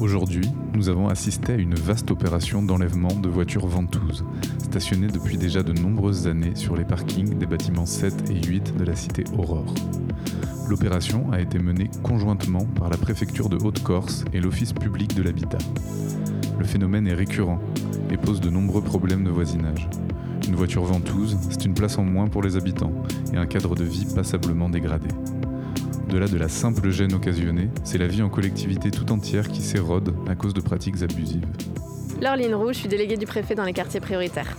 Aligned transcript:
Aujourd'hui, 0.00 0.48
nous 0.74 0.88
avons 0.88 1.08
assisté 1.08 1.54
à 1.54 1.56
une 1.56 1.74
vaste 1.74 2.12
opération 2.12 2.62
d'enlèvement 2.62 3.12
de 3.12 3.28
voitures 3.28 3.66
ventouses, 3.66 4.24
stationnées 4.62 5.08
depuis 5.08 5.36
déjà 5.36 5.64
de 5.64 5.72
nombreuses 5.72 6.28
années 6.28 6.54
sur 6.54 6.76
les 6.76 6.84
parkings 6.84 7.36
des 7.36 7.46
bâtiments 7.46 7.84
7 7.84 8.30
et 8.30 8.46
8 8.46 8.76
de 8.76 8.84
la 8.84 8.94
cité 8.94 9.24
Aurore. 9.36 9.74
L'opération 10.68 11.32
a 11.32 11.40
été 11.40 11.58
menée 11.58 11.90
conjointement 12.04 12.64
par 12.78 12.90
la 12.90 12.96
préfecture 12.96 13.48
de 13.48 13.56
Haute-Corse 13.56 14.24
et 14.32 14.40
l'Office 14.40 14.72
public 14.72 15.16
de 15.16 15.22
l'habitat. 15.22 15.58
Le 16.60 16.64
phénomène 16.64 17.08
est 17.08 17.14
récurrent 17.14 17.58
et 18.12 18.16
pose 18.16 18.40
de 18.40 18.50
nombreux 18.50 18.82
problèmes 18.82 19.24
de 19.24 19.30
voisinage. 19.30 19.88
Une 20.46 20.54
voiture 20.54 20.84
ventouse, 20.84 21.36
c'est 21.50 21.64
une 21.64 21.74
place 21.74 21.98
en 21.98 22.04
moins 22.04 22.28
pour 22.28 22.42
les 22.42 22.56
habitants 22.56 22.92
et 23.32 23.36
un 23.36 23.46
cadre 23.46 23.74
de 23.74 23.84
vie 23.84 24.06
passablement 24.14 24.68
dégradé. 24.68 25.08
Au-delà 26.08 26.26
de 26.26 26.38
la 26.38 26.48
simple 26.48 26.88
gêne 26.88 27.12
occasionnée, 27.12 27.68
c'est 27.84 27.98
la 27.98 28.06
vie 28.06 28.22
en 28.22 28.30
collectivité 28.30 28.90
tout 28.90 29.12
entière 29.12 29.46
qui 29.46 29.60
s'érode 29.60 30.14
à 30.26 30.34
cause 30.34 30.54
de 30.54 30.62
pratiques 30.62 31.02
abusives. 31.02 31.44
Laureline 32.22 32.54
Roux, 32.54 32.72
je 32.72 32.78
suis 32.78 32.88
déléguée 32.88 33.18
du 33.18 33.26
préfet 33.26 33.54
dans 33.54 33.64
les 33.64 33.74
quartiers 33.74 34.00
prioritaires. 34.00 34.56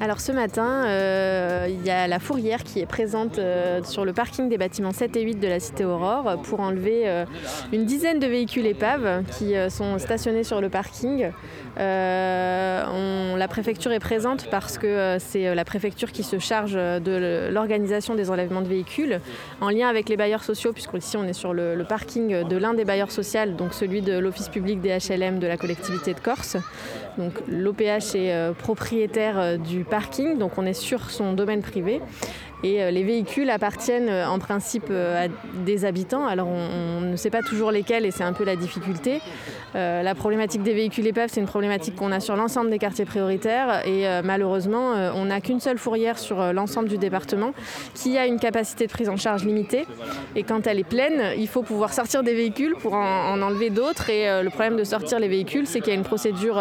Alors 0.00 0.20
ce 0.20 0.32
matin, 0.32 0.84
euh, 0.86 1.68
il 1.68 1.86
y 1.86 1.90
a 1.90 2.08
la 2.08 2.18
fourrière 2.18 2.64
qui 2.64 2.80
est 2.80 2.86
présente 2.86 3.38
euh, 3.38 3.80
sur 3.84 4.04
le 4.04 4.12
parking 4.12 4.48
des 4.48 4.58
bâtiments 4.58 4.92
7 4.92 5.16
et 5.16 5.22
8 5.22 5.36
de 5.36 5.46
la 5.46 5.60
cité 5.60 5.84
Aurore 5.84 6.42
pour 6.42 6.60
enlever 6.60 7.02
euh, 7.08 7.24
une 7.72 7.84
dizaine 7.84 8.18
de 8.18 8.26
véhicules 8.26 8.66
épaves 8.66 9.22
qui 9.38 9.54
sont 9.70 9.98
stationnés 9.98 10.42
sur 10.42 10.60
le 10.60 10.68
parking. 10.68 11.30
la 11.76 13.48
préfecture 13.48 13.92
est 13.92 14.00
présente 14.00 14.48
parce 14.50 14.78
que 14.78 15.16
c'est 15.20 15.54
la 15.54 15.64
préfecture 15.64 16.10
qui 16.10 16.24
se 16.24 16.38
charge 16.38 16.74
de 16.74 17.48
l'organisation 17.52 18.14
des 18.14 18.30
enlèvements 18.30 18.62
de 18.62 18.68
véhicules 18.68 19.20
en 19.60 19.68
lien 19.68 19.88
avec 19.88 20.08
les 20.08 20.16
bailleurs 20.16 20.42
sociaux, 20.42 20.72
puisqu'ici 20.72 21.16
on 21.16 21.24
est 21.24 21.32
sur 21.32 21.54
le, 21.54 21.74
le 21.74 21.84
parking 21.84 22.42
de 22.48 22.56
l'un 22.56 22.74
des 22.74 22.84
bailleurs 22.84 23.12
sociaux, 23.12 23.46
donc 23.56 23.74
celui 23.74 24.02
de 24.02 24.18
l'Office 24.18 24.48
public 24.48 24.80
des 24.80 24.90
HLM 24.90 25.38
de 25.38 25.46
la 25.46 25.56
collectivité 25.56 26.14
de 26.14 26.20
Corse. 26.20 26.56
Donc 27.18 27.32
l'OPH 27.46 28.14
est 28.14 28.54
propriétaire 28.58 29.58
du 29.58 29.84
parking, 29.84 30.38
donc 30.38 30.58
on 30.58 30.66
est 30.66 30.72
sur 30.72 31.10
son 31.10 31.32
domaine 31.32 31.62
privé. 31.62 32.00
Et 32.62 32.82
euh, 32.82 32.90
les 32.90 33.02
véhicules 33.02 33.50
appartiennent 33.50 34.08
euh, 34.08 34.26
en 34.26 34.38
principe 34.38 34.86
euh, 34.90 35.26
à 35.26 35.28
des 35.64 35.84
habitants. 35.84 36.26
Alors 36.26 36.48
on, 36.48 37.00
ne 37.00 37.16
sait 37.16 37.30
pas 37.30 37.42
toujours 37.42 37.70
lesquels 37.70 38.06
et 38.06 38.10
c'est 38.10 38.24
un 38.24 38.32
peu 38.32 38.44
la 38.44 38.56
difficulté. 38.56 39.20
la 39.74 40.14
problématique 40.14 40.62
des 40.62 40.74
véhicules 40.74 41.06
épaves, 41.06 41.28
c'est 41.32 41.40
une 41.40 41.46
problématique 41.46 41.94
qu'on 41.94 42.10
a 42.10 42.18
sur 42.18 42.34
l'ensemble 42.34 42.70
des 42.70 42.78
quartiers 42.78 43.04
prioritaires. 43.04 43.86
Et 43.86 44.04
malheureusement, 44.24 44.94
on 45.14 45.26
n'a 45.26 45.40
qu'une 45.40 45.60
seule 45.60 45.78
fourrière 45.78 46.18
sur 46.18 46.52
l'ensemble 46.52 46.88
du 46.88 46.98
département 46.98 47.52
qui 47.94 48.18
a 48.18 48.26
une 48.26 48.40
capacité 48.40 48.86
de 48.86 48.92
prise 48.92 49.08
en 49.08 49.16
charge 49.16 49.44
limitée. 49.44 49.86
Et 50.34 50.42
quand 50.42 50.66
elle 50.66 50.80
est 50.80 50.88
pleine, 50.88 51.34
il 51.38 51.46
faut 51.46 51.62
pouvoir 51.62 51.92
sortir 51.92 52.24
des 52.24 52.34
véhicules 52.34 52.74
pour 52.80 52.94
en, 52.94 53.40
enlever 53.40 53.70
d'autres. 53.70 54.10
Et 54.10 54.42
le 54.42 54.50
problème 54.50 54.76
de 54.76 54.84
sortir 54.84 55.20
les 55.20 55.28
véhicules, 55.28 55.66
c'est 55.66 55.80
qu'il 55.80 55.92
y 55.92 55.96
a 55.96 55.98
une 55.98 56.04
procédure 56.04 56.60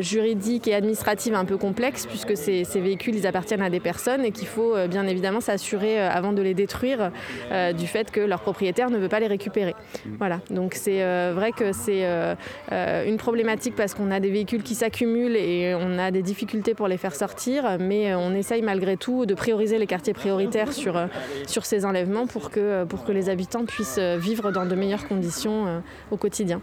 juridique 0.00 0.68
et 0.68 0.74
administrative 0.74 1.34
un 1.34 1.46
peu 1.46 1.56
complexe 1.56 2.06
puisque 2.06 2.36
ces, 2.36 2.64
ces 2.64 2.80
véhicules, 2.80 3.16
ils 3.16 3.26
appartiennent 3.26 3.62
à 3.62 3.70
des 3.70 3.80
personnes 3.80 4.24
et 4.24 4.30
qu'il 4.30 4.48
faut 4.48 4.74
bien 4.88 5.06
évidemment 5.10 5.40
s'assurer 5.40 6.00
euh, 6.00 6.10
avant 6.10 6.32
de 6.32 6.42
les 6.42 6.54
détruire 6.54 7.10
euh, 7.50 7.72
du 7.72 7.86
fait 7.86 8.10
que 8.10 8.20
leur 8.20 8.40
propriétaire 8.40 8.90
ne 8.90 8.98
veut 8.98 9.08
pas 9.08 9.20
les 9.20 9.26
récupérer. 9.26 9.74
Mm. 10.04 10.10
Voilà, 10.18 10.40
donc 10.50 10.74
c'est 10.74 11.02
euh, 11.02 11.32
vrai 11.34 11.52
que 11.52 11.72
c'est 11.72 12.04
une 13.06 13.16
problématique 13.16 13.74
parce 13.76 13.94
qu'on 13.94 14.10
a 14.10 14.20
des 14.20 14.30
véhicules 14.30 14.62
qui 14.62 14.74
s'accumulent 14.74 15.36
et 15.36 15.74
on 15.74 15.98
a 15.98 16.10
des 16.10 16.22
difficultés 16.22 16.74
pour 16.74 16.88
les 16.88 16.96
faire 16.96 17.14
sortir, 17.14 17.78
mais 17.78 18.14
on 18.14 18.34
essaye 18.34 18.62
malgré 18.62 18.96
tout 18.96 19.26
de 19.26 19.34
prioriser 19.34 19.78
les 19.78 19.86
quartiers 19.86 20.12
prioritaires 20.12 20.72
sur, 20.72 21.00
sur 21.46 21.64
ces 21.64 21.84
enlèvements 21.84 22.26
pour 22.26 22.50
que, 22.50 22.84
pour 22.84 23.04
que 23.04 23.12
les 23.12 23.28
habitants 23.28 23.64
puissent 23.64 23.98
vivre 23.98 24.50
dans 24.52 24.66
de 24.66 24.74
meilleures 24.74 25.06
conditions 25.08 25.82
au 26.10 26.16
quotidien. 26.16 26.60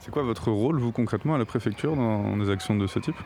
C'est 0.00 0.10
quoi 0.10 0.22
votre 0.22 0.50
rôle, 0.50 0.78
vous, 0.78 0.92
concrètement, 0.92 1.34
à 1.34 1.38
la 1.38 1.44
préfecture 1.44 1.96
dans 1.96 2.36
des 2.36 2.50
actions 2.50 2.76
de 2.76 2.86
ce 2.86 2.98
type? 2.98 3.16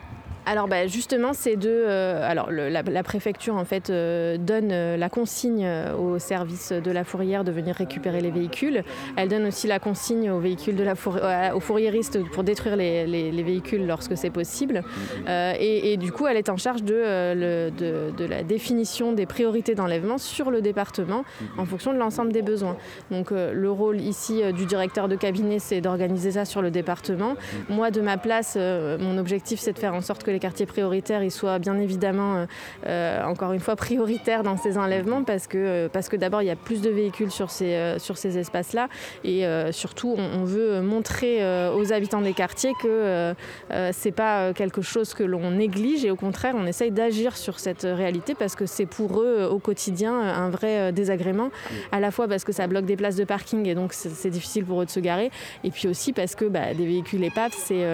Alors 0.45 0.67
bah, 0.67 0.87
justement, 0.87 1.33
c'est 1.33 1.55
de. 1.55 1.69
Euh, 1.69 2.29
alors 2.29 2.51
la, 2.51 3.03
préfecture 3.03 3.55
en 3.55 3.65
fait 3.65 3.89
euh, 3.89 4.37
donne 4.37 4.71
euh, 4.71 4.97
la 4.97 5.09
consigne 5.09 5.67
au 5.99 6.19
service 6.19 6.71
de 6.71 6.91
la 6.91 7.03
fourrière 7.03 7.43
de 7.43 7.51
venir 7.51 7.75
récupérer 7.75 8.21
les 8.21 8.31
véhicules. 8.31 8.83
Elle 9.17 9.29
donne 9.29 9.45
aussi 9.45 9.67
la 9.67 9.79
consigne 9.79 10.31
aux 10.31 10.39
véhicules 10.39 10.75
aux 11.53 11.59
fourriéristes 11.59 12.19
pour 12.31 12.43
détruire 12.43 12.75
les, 12.75 13.43
véhicules 13.43 13.85
lorsque 13.85 14.17
c'est 14.17 14.29
possible. 14.29 14.83
Et, 15.27 15.97
du 15.97 16.11
coup, 16.11 16.27
elle 16.27 16.37
est 16.37 16.49
en 16.49 16.57
charge 16.57 16.83
de, 16.83 17.71
la 18.29 18.43
définition 18.43 19.13
des 19.13 19.25
priorités 19.25 19.75
d'enlèvement 19.75 20.17
sur 20.17 20.51
le 20.51 20.61
département 20.61 21.23
en 21.57 21.65
fonction 21.65 21.93
de 21.93 21.97
l'ensemble 21.97 22.31
des 22.31 22.41
besoins. 22.41 22.77
Donc 23.09 23.31
le 23.31 23.71
rôle 23.71 23.99
ici 23.99 24.41
du 24.53 24.65
directeur 24.65 25.07
de 25.07 25.15
cabinet, 25.15 25.59
c'est 25.59 25.81
d'organiser 25.81 26.31
ça 26.31 26.45
sur 26.45 26.61
le 26.61 26.71
département. 26.71 27.35
Moi, 27.69 27.91
de 27.91 28.01
ma 28.01 28.17
place, 28.17 28.55
mon 28.55 29.17
objectif, 29.17 29.59
c'est 29.59 29.73
de 29.73 29.79
faire 29.79 29.93
en 29.93 30.01
sorte 30.01 30.23
que 30.23 30.30
les 30.31 30.39
quartiers 30.39 30.65
prioritaires 30.65 31.23
ils 31.23 31.31
soient 31.31 31.59
bien 31.59 31.77
évidemment, 31.77 32.35
euh, 32.35 32.45
euh, 32.87 33.23
encore 33.23 33.53
une 33.53 33.59
fois, 33.59 33.75
prioritaires 33.75 34.43
dans 34.43 34.57
ces 34.57 34.77
enlèvements 34.77 35.23
parce 35.23 35.47
que, 35.47 35.57
euh, 35.57 35.89
parce 35.91 36.09
que 36.09 36.15
d'abord, 36.15 36.41
il 36.41 36.47
y 36.47 36.51
a 36.51 36.55
plus 36.55 36.81
de 36.81 36.89
véhicules 36.89 37.31
sur 37.31 37.49
ces, 37.49 37.95
sur 37.97 38.17
ces 38.17 38.37
espaces-là 38.37 38.87
et 39.23 39.45
surtout, 39.71 40.15
on, 40.17 40.43
veut 40.43 40.81
montrer 40.81 41.39
aux 41.73 41.93
habitants 41.93 42.21
des 42.21 42.33
quartiers 42.33 42.73
que 42.81 43.33
c'est 43.91 44.11
pas 44.11 44.53
quelque 44.53 44.81
chose 44.81 45.13
que 45.13 45.23
l'on 45.23 45.51
néglige 45.51 46.03
et 46.03 46.11
au 46.11 46.15
contraire, 46.15 46.55
on 46.57 46.65
essaye 46.65 46.91
d'agir 46.91 47.37
sur 47.37 47.59
cette 47.59 47.83
réalité 47.83 48.35
parce 48.35 48.55
que 48.55 48.65
c'est 48.65 48.85
pour 48.85 49.21
eux 49.21 49.47
au 49.49 49.59
quotidien 49.59 50.19
un 50.19 50.49
vrai 50.49 50.91
désagrément, 50.91 51.51
à 51.91 51.99
la 51.99 52.11
fois 52.11 52.27
parce 52.27 52.43
que 52.43 52.51
ça 52.51 52.67
bloque 52.67 52.85
des 52.85 52.95
places 52.95 53.15
de 53.15 53.23
parking 53.23 53.67
et 53.67 53.75
donc 53.75 53.93
c'est 53.93 54.29
difficile 54.29 54.65
pour 54.65 54.81
eux 54.81 54.85
de 54.85 54.91
se 54.91 54.99
garer, 54.99 55.31
et 55.63 55.71
puis 55.71 55.87
aussi 55.87 56.13
parce 56.13 56.35
que 56.35 56.45
bah, 56.45 56.73
des 56.73 56.85
véhicules 56.85 57.23
épaves, 57.23 57.53
c'est 57.55 57.85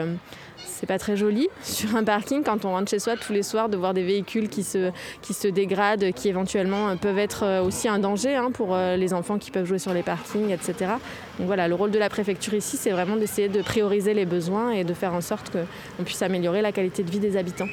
c'est 0.68 0.86
pas 0.86 1.00
très 1.00 1.18
joli 1.18 1.48
sur 1.62 1.96
un 1.96 2.04
parking 2.04 2.44
quand 2.44 2.66
on 2.66 2.72
rentre 2.72 2.90
chez 2.90 3.00
soi 3.00 3.16
tous 3.16 3.34
les 3.34 3.44
soirs 3.44 3.70
de 3.70 3.78
voir 3.78 3.94
des 3.94 4.04
véhicules 4.04 4.50
qui 4.50 4.64
se, 4.64 4.92
qui 5.22 5.34
se 5.34 5.48
dégradent, 5.48 6.12
qui 6.14 6.30
éventuellement 6.30 6.90
euh, 6.90 6.96
peuvent 6.96 7.18
être 7.18 7.44
euh, 7.44 7.64
aussi 7.64 7.88
un 7.88 8.00
danger 8.00 8.36
hein, 8.36 8.52
pour 8.52 8.76
euh, 8.76 8.96
les 8.96 9.14
enfants 9.14 9.38
qui 9.38 9.52
peuvent 9.52 9.66
jouer 9.66 9.80
sur 9.80 9.94
les 9.94 10.04
parkings, 10.04 10.50
etc. 10.50 10.92
Donc 11.40 11.48
voilà, 11.48 11.68
le 11.68 11.76
rôle 11.76 11.92
de 11.92 12.00
la 12.00 12.10
préfecture 12.10 12.54
ici, 12.54 12.78
c'est 12.78 12.92
vraiment 12.92 13.16
d'essayer 13.16 13.50
de 13.50 13.62
prioriser 13.62 14.14
les 14.14 14.26
besoins 14.26 14.72
et 14.72 14.84
de 14.84 14.94
faire 14.94 15.14
en 15.14 15.22
sorte 15.22 15.52
qu'on 15.52 16.04
puisse 16.04 16.22
améliorer 16.22 16.62
la 16.62 16.72
qualité 16.72 17.04
de 17.04 17.12
vie 17.12 17.20
des 17.20 17.38
habitants. 17.38 17.70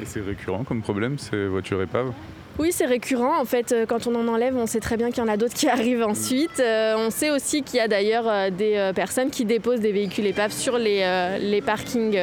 Et 0.00 0.04
c'est 0.04 0.20
récurrent 0.20 0.64
comme 0.64 0.82
problème, 0.82 1.18
ces 1.18 1.46
voitures 1.46 1.82
épaves? 1.82 2.12
Oui, 2.58 2.70
c'est 2.70 2.86
récurrent. 2.86 3.40
En 3.40 3.44
fait, 3.44 3.72
euh, 3.72 3.84
quand 3.84 4.06
on 4.06 4.14
en 4.14 4.28
enlève, 4.28 4.56
on 4.56 4.66
sait 4.66 4.80
très 4.80 4.96
bien 4.96 5.10
qu'il 5.10 5.18
y 5.18 5.26
en 5.26 5.28
a 5.28 5.36
d'autres 5.36 5.54
qui 5.54 5.68
arrivent 5.68 6.04
ensuite. 6.04 6.60
Euh, 6.60 6.94
on 6.96 7.10
sait 7.10 7.30
aussi 7.30 7.62
qu'il 7.62 7.78
y 7.78 7.80
a 7.80 7.88
d'ailleurs 7.88 8.28
euh, 8.28 8.50
des 8.50 8.92
personnes 8.94 9.30
qui 9.30 9.44
déposent 9.44 9.80
des 9.80 9.92
véhicules 9.92 10.26
épaves 10.26 10.52
sur 10.52 10.78
les, 10.78 11.04
les 11.40 11.60
parkings 11.60 12.18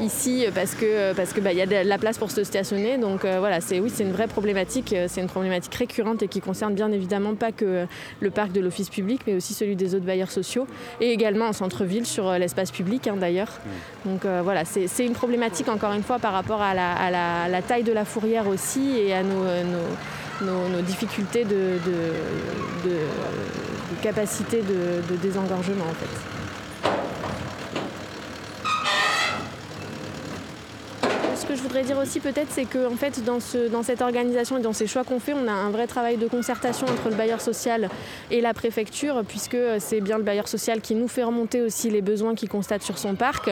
ici 0.00 0.46
parce 0.54 0.74
que 0.74 1.12
parce 1.14 1.32
que 1.32 1.40
bah, 1.40 1.52
y 1.52 1.60
a 1.60 1.66
de 1.66 1.88
la 1.88 1.98
place 1.98 2.18
pour 2.18 2.30
se 2.30 2.44
stationner. 2.44 2.98
Donc 2.98 3.24
euh, 3.24 3.38
voilà, 3.38 3.60
c'est 3.60 3.80
oui, 3.80 3.90
c'est 3.92 4.02
une 4.02 4.12
vraie 4.12 4.26
problématique. 4.26 4.92
Euh, 4.92 5.06
c'est 5.08 5.20
une 5.20 5.28
problématique 5.28 5.74
récurrente 5.74 6.22
et 6.22 6.28
qui 6.28 6.40
concerne 6.40 6.74
bien 6.74 6.90
évidemment 6.92 7.34
pas 7.34 7.52
que 7.52 7.86
le 8.20 8.30
parc 8.30 8.52
de 8.52 8.60
l'office 8.60 8.90
public, 8.90 9.22
mais 9.26 9.34
aussi 9.34 9.54
celui 9.54 9.76
des 9.76 9.94
autres 9.94 10.04
bailleurs 10.04 10.30
sociaux 10.30 10.66
et 11.00 11.12
également 11.12 11.46
en 11.46 11.52
centre-ville 11.52 12.06
sur 12.06 12.28
euh, 12.28 12.38
l'espace 12.38 12.70
public 12.70 13.06
hein, 13.08 13.16
d'ailleurs. 13.18 13.60
Donc 14.04 14.26
voilà, 14.26 14.64
c'est 14.64 15.06
une 15.06 15.14
problématique 15.14 15.68
encore 15.68 15.92
une 15.92 16.02
fois 16.02 16.18
par 16.18 16.32
rapport 16.32 16.60
à 16.60 16.74
la, 16.74 17.62
taille 17.62 17.84
de 17.84 17.92
la 17.92 18.04
fourrière 18.04 18.46
aussi 18.48 18.96
et 18.98 19.14
à 19.14 19.22
nos, 19.22 20.82
difficultés 20.82 21.44
de, 21.44 21.78
capacité 24.02 24.62
de, 24.62 25.16
désengorgement 25.16 25.84
en 25.84 25.94
fait. 25.94 26.43
Je 31.54 31.62
voudrais 31.62 31.82
dire 31.82 31.98
aussi 31.98 32.20
peut-être, 32.20 32.50
c'est 32.50 32.64
que 32.64 32.86
en 32.86 32.96
fait, 32.96 33.24
dans, 33.24 33.40
ce, 33.40 33.68
dans 33.68 33.82
cette 33.82 34.02
organisation 34.02 34.58
et 34.58 34.60
dans 34.60 34.72
ces 34.72 34.86
choix 34.86 35.04
qu'on 35.04 35.20
fait, 35.20 35.32
on 35.34 35.46
a 35.48 35.52
un 35.52 35.70
vrai 35.70 35.86
travail 35.86 36.16
de 36.16 36.26
concertation 36.26 36.86
entre 36.86 37.08
le 37.08 37.14
bailleur 37.14 37.40
social 37.40 37.88
et 38.30 38.40
la 38.40 38.54
préfecture, 38.54 39.22
puisque 39.26 39.56
c'est 39.78 40.00
bien 40.00 40.18
le 40.18 40.24
bailleur 40.24 40.48
social 40.48 40.80
qui 40.80 40.94
nous 40.94 41.08
fait 41.08 41.22
remonter 41.22 41.62
aussi 41.62 41.90
les 41.90 42.02
besoins 42.02 42.34
qu'il 42.34 42.48
constate 42.48 42.82
sur 42.82 42.98
son 42.98 43.14
parc. 43.14 43.48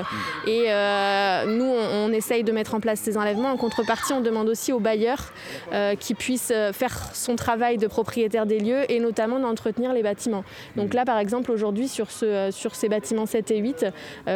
Et 0.46 0.64
euh, 0.68 1.44
nous, 1.46 1.64
on, 1.64 2.12
essaye 2.12 2.44
de 2.44 2.52
mettre 2.52 2.74
en 2.74 2.80
place 2.80 3.00
ces 3.00 3.16
enlèvements. 3.16 3.50
En 3.50 3.56
contrepartie, 3.56 4.12
on 4.12 4.20
demande 4.20 4.48
aussi 4.48 4.72
au 4.72 4.80
bailleur 4.80 5.32
euh, 5.72 5.94
qu'il 5.94 6.16
puisse 6.16 6.52
euh, 6.54 6.72
faire 6.72 7.14
son 7.14 7.36
travail 7.36 7.78
de 7.78 7.86
propriétaire 7.86 8.44
des 8.44 8.58
lieux 8.58 8.90
et 8.90 9.00
notamment 9.00 9.38
d'entretenir 9.38 9.92
les 9.92 10.02
bâtiments. 10.02 10.44
Donc 10.76 10.94
là, 10.94 11.04
par 11.04 11.18
exemple, 11.18 11.50
aujourd'hui, 11.50 11.88
sur, 11.88 12.10
ce, 12.10 12.50
sur 12.50 12.74
ces 12.74 12.88
bâtiments 12.88 13.26
7 13.26 13.50
et 13.50 13.58
8, 13.58 13.86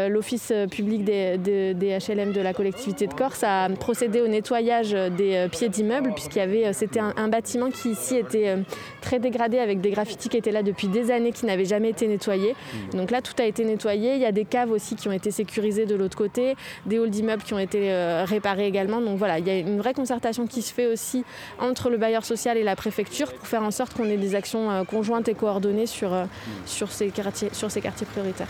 l'Office 0.09 0.53
public 0.71 1.05
des, 1.05 1.37
des 1.39 1.99
HLM 1.99 2.33
de 2.33 2.41
la 2.41 2.55
collectivité 2.55 3.07
de 3.07 3.15
Corse 3.15 3.45
a 3.45 3.56
procédé 3.79 4.21
au 4.21 4.29
nettoyage 4.29 4.93
des 4.93 5.35
euh, 5.35 5.49
pieds 5.49 5.69
d'immeubles, 5.69 6.13
puisqu'il 6.15 6.39
y 6.39 6.43
avait, 6.43 6.67
euh, 6.67 6.73
c'était 6.73 7.01
un, 7.01 7.29
bâtiment 7.29 7.71
qui 7.71 7.91
ici 7.91 8.17
était 8.17 8.49
euh, 8.49 8.57
très 9.01 9.19
dégradé 9.19 9.59
avec 9.59 9.81
des 9.81 9.91
graffitis 9.91 10.29
qui 10.29 10.37
étaient 10.37 10.53
là 10.53 10.63
depuis 10.63 10.89
des 10.89 11.11
années, 11.11 11.33
qui 11.33 11.47
n'avaient 11.47 11.65
jamais 11.65 11.91
été 11.91 12.07
nettoyés. 12.07 12.55
Mmh. 12.55 12.97
Donc 12.97 13.11
là, 13.11 13.21
tout 13.21 13.35
a 13.39 13.45
été 13.45 13.65
nettoyé. 13.65 14.15
Il 14.15 14.21
y 14.21 14.25
a 14.25 14.33
des 14.33 14.45
caves 14.45 14.71
aussi 14.71 14.95
qui 14.95 15.09
ont 15.09 15.13
été 15.13 15.31
sécurisées 15.31 15.87
de 15.87 15.95
l'autre 15.95 16.17
côté, 16.17 16.57
des 16.87 16.99
halls 16.99 17.11
d'immeubles 17.11 17.43
qui 17.43 17.55
ont 17.55 17.59
été 17.59 17.93
réparés 18.25 18.67
également. 18.67 19.01
Donc 19.01 19.19
voilà, 19.19 19.39
il 19.39 19.47
y 19.47 19.51
a 19.51 19.59
une 19.59 19.79
vraie 19.79 19.95
concertation 19.95 20.47
qui 20.47 20.63
se 20.63 20.73
fait 20.73 20.87
aussi 20.87 21.25
entre 21.59 21.91
le 21.91 21.97
bailleur 21.97 22.25
social 22.25 22.57
et 22.57 22.63
la 22.63 22.77
préfecture 22.77 23.33
pour 23.33 23.47
faire 23.47 23.63
en 23.63 23.71
sorte 23.71 23.95
qu'on 23.95 24.05
ait 24.05 24.17
des 24.17 24.35
actions 24.35 24.85
conjointes 24.85 25.29
et 25.29 25.35
coordonnées 25.35 25.87
sur, 25.87 26.11
sur, 26.65 26.91
ces, 26.91 27.09
quartiers, 27.09 27.51
sur 27.53 27.71
ces 27.71 27.81
quartiers 27.81 28.07
prioritaires. 28.07 28.49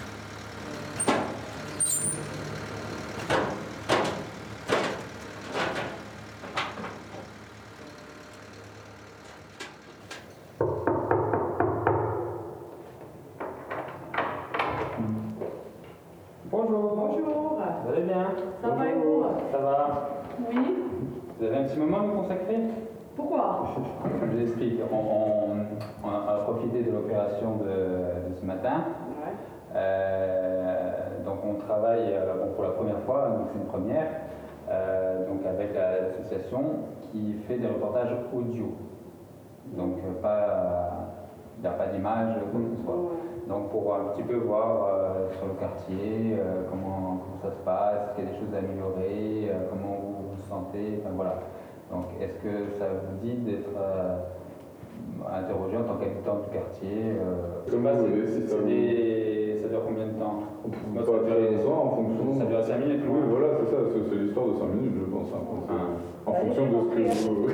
Vous 24.37 24.43
explique. 24.43 24.81
On, 24.93 26.09
a 26.09 26.41
profité 26.45 26.83
de 26.83 26.93
l'opération 26.93 27.57
de, 27.57 28.35
ce 28.39 28.45
matin. 28.45 28.85
Euh, 29.75 31.25
donc 31.25 31.39
on 31.45 31.55
travaille 31.55 32.15
euh, 32.15 32.55
pour 32.55 32.65
la 32.65 32.71
première 32.71 33.01
fois, 33.01 33.29
donc 33.29 33.49
c'est 33.53 33.59
une 33.59 33.67
première, 33.67 34.09
euh, 34.71 35.27
donc 35.29 35.45
avec 35.45 35.75
l'association 35.75 36.61
qui 37.03 37.35
fait 37.47 37.59
des 37.59 37.67
reportages 37.67 38.13
audio. 38.33 38.73
Donc 39.77 39.99
pas, 40.23 41.13
il 41.59 41.63
n'y 41.63 41.67
a 41.67 41.73
pas 41.73 41.87
d'image, 41.89 42.37
quoi 42.53 42.61
que 42.61 42.77
ce 42.77 42.83
soit. 42.85 43.11
Donc 43.49 43.71
pour 43.71 43.95
un 43.95 44.05
petit 44.15 44.23
peu 44.23 44.37
voir 44.37 44.89
sur 45.37 45.47
le 45.47 45.55
quartier 45.55 46.37
comment, 46.71 47.21
comment, 47.21 47.39
ça 47.43 47.51
se 47.51 47.65
passe, 47.65 48.15
qu'il 48.15 48.25
y 48.25 48.29
a 48.29 48.31
des 48.31 48.39
choses 48.39 48.55
à 48.55 48.59
améliorer, 48.59 49.51
comment 49.71 49.97
vous 50.01 50.35
vous 50.35 50.43
sentez, 50.49 51.01
enfin 51.03 51.15
voilà. 51.15 51.35
Donc, 51.91 52.07
est-ce 52.21 52.39
que 52.43 52.79
ça 52.79 52.87
vous 52.89 53.17
dit 53.23 53.37
d'être 53.37 53.71
euh, 53.79 54.19
interrogé 55.31 55.77
en 55.77 55.85
tant 55.85 55.97
qu'habitant 55.97 56.41
du 56.43 56.51
quartier 56.51 57.15
euh, 57.15 57.63
Comme 57.71 57.87
vous 57.87 58.07
voulez, 58.07 58.27
si 58.27 58.49
ça 58.49 58.57
des... 58.67 59.59
Ça 59.63 59.69
dure 59.69 59.83
combien 59.87 60.07
de 60.07 60.19
temps? 60.19 60.43
Moi, 60.93 61.03
ça, 61.03 61.11
ça, 61.11 61.71
en 61.71 61.91
fonction. 61.91 62.39
Ça 62.39 62.45
dure 62.45 62.63
5 62.63 62.79
minutes 62.79 63.03
Oui, 63.09 63.21
voilà, 63.29 63.47
c'est 63.59 63.71
ça, 63.71 63.77
c'est 63.93 64.17
l'histoire 64.17 64.47
de 64.47 64.53
5 64.55 64.67
minutes, 64.75 64.95
je 65.01 65.11
pense. 65.11 65.29
Hein, 65.35 65.43
ah. 65.71 66.31
En 66.31 66.33
fonction 66.35 66.67
de 66.67 66.71
ce 66.71 66.95
que 66.95 67.29
vous. 67.29 67.49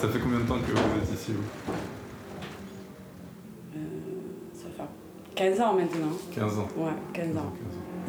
Ça 0.00 0.08
fait 0.08 0.18
combien 0.18 0.40
de 0.40 0.44
temps 0.44 0.58
que 0.58 0.72
vous 0.72 1.02
êtes 1.02 1.12
ici, 1.14 1.32
vous 1.32 1.72
euh, 3.74 3.78
Ça 4.52 4.66
fait 4.76 4.82
15 5.34 5.60
ans 5.60 5.72
maintenant. 5.72 6.12
15 6.34 6.58
ans 6.58 6.68
Ouais, 6.76 6.92
15 7.14 7.36
ans. 7.38 7.52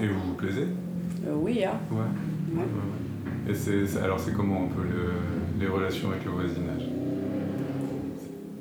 Et 0.01 0.07
vous 0.07 0.19
vous 0.19 0.33
plaisez 0.33 0.67
euh, 1.25 1.33
Oui, 1.35 1.63
hein. 1.63 1.79
Ouais. 1.89 2.59
ouais. 2.59 2.65
Et 3.49 3.53
c'est, 3.53 3.97
alors, 4.03 4.19
c'est 4.19 4.33
comment 4.33 4.65
un 4.65 4.67
peu 4.67 4.83
les 5.59 5.67
relations 5.67 6.11
avec 6.11 6.25
le 6.25 6.31
voisinage 6.31 6.83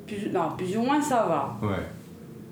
plus, 0.07 0.29
Non, 0.31 0.51
plus 0.57 0.77
ou 0.77 0.83
moins 0.83 1.01
ça 1.01 1.25
va. 1.27 1.67
Ouais. 1.67 1.83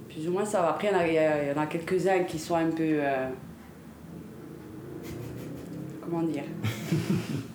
Plus 0.10 0.28
ou 0.28 0.34
moins 0.34 0.46
ça 0.46 0.62
va. 0.62 0.72
Après, 0.72 0.90
il 0.90 1.14
y, 1.14 1.58
en 1.58 1.62
a, 1.62 1.66
quelques-uns 1.68 2.24
qui 2.26 2.38
sont 2.38 2.56
un 2.56 2.70
peu. 2.70 2.84
Euh, 2.84 3.30
comment 6.02 6.24
dire? 6.24 6.44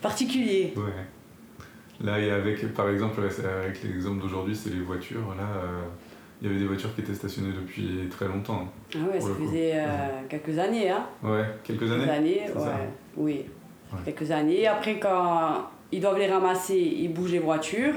particulier. 0.00 0.72
Ouais. 0.76 2.04
Là, 2.04 2.14
avec, 2.34 2.72
par 2.74 2.88
exemple, 2.88 3.20
avec 3.20 3.82
l'exemple 3.82 4.22
d'aujourd'hui, 4.22 4.56
c'est 4.56 4.70
les 4.70 4.80
voitures. 4.80 5.34
Là, 5.36 5.44
euh, 5.56 5.82
il 6.40 6.48
y 6.48 6.50
avait 6.50 6.58
des 6.58 6.66
voitures 6.66 6.92
qui 6.94 7.02
étaient 7.02 7.14
stationnées 7.14 7.52
depuis 7.52 8.08
très 8.10 8.26
longtemps. 8.26 8.66
Ah 8.94 8.98
ouais, 9.12 9.20
ça 9.20 9.28
faisait 9.34 9.72
euh, 9.76 10.22
quelques 10.28 10.58
années. 10.58 10.90
Hein. 10.90 11.06
Ouais, 11.22 11.44
quelques 11.62 11.90
années. 11.90 12.04
Quelques 12.04 12.10
années, 12.10 12.40
ouais. 12.56 12.88
Oui, 13.16 13.44
quelques 14.04 14.30
années. 14.32 14.66
Après, 14.66 14.98
quand 14.98 15.68
ils 15.92 16.00
doivent 16.00 16.18
les 16.18 16.26
ramasser, 16.26 16.76
ils 16.76 17.12
bougent 17.12 17.32
les 17.32 17.38
voitures 17.38 17.94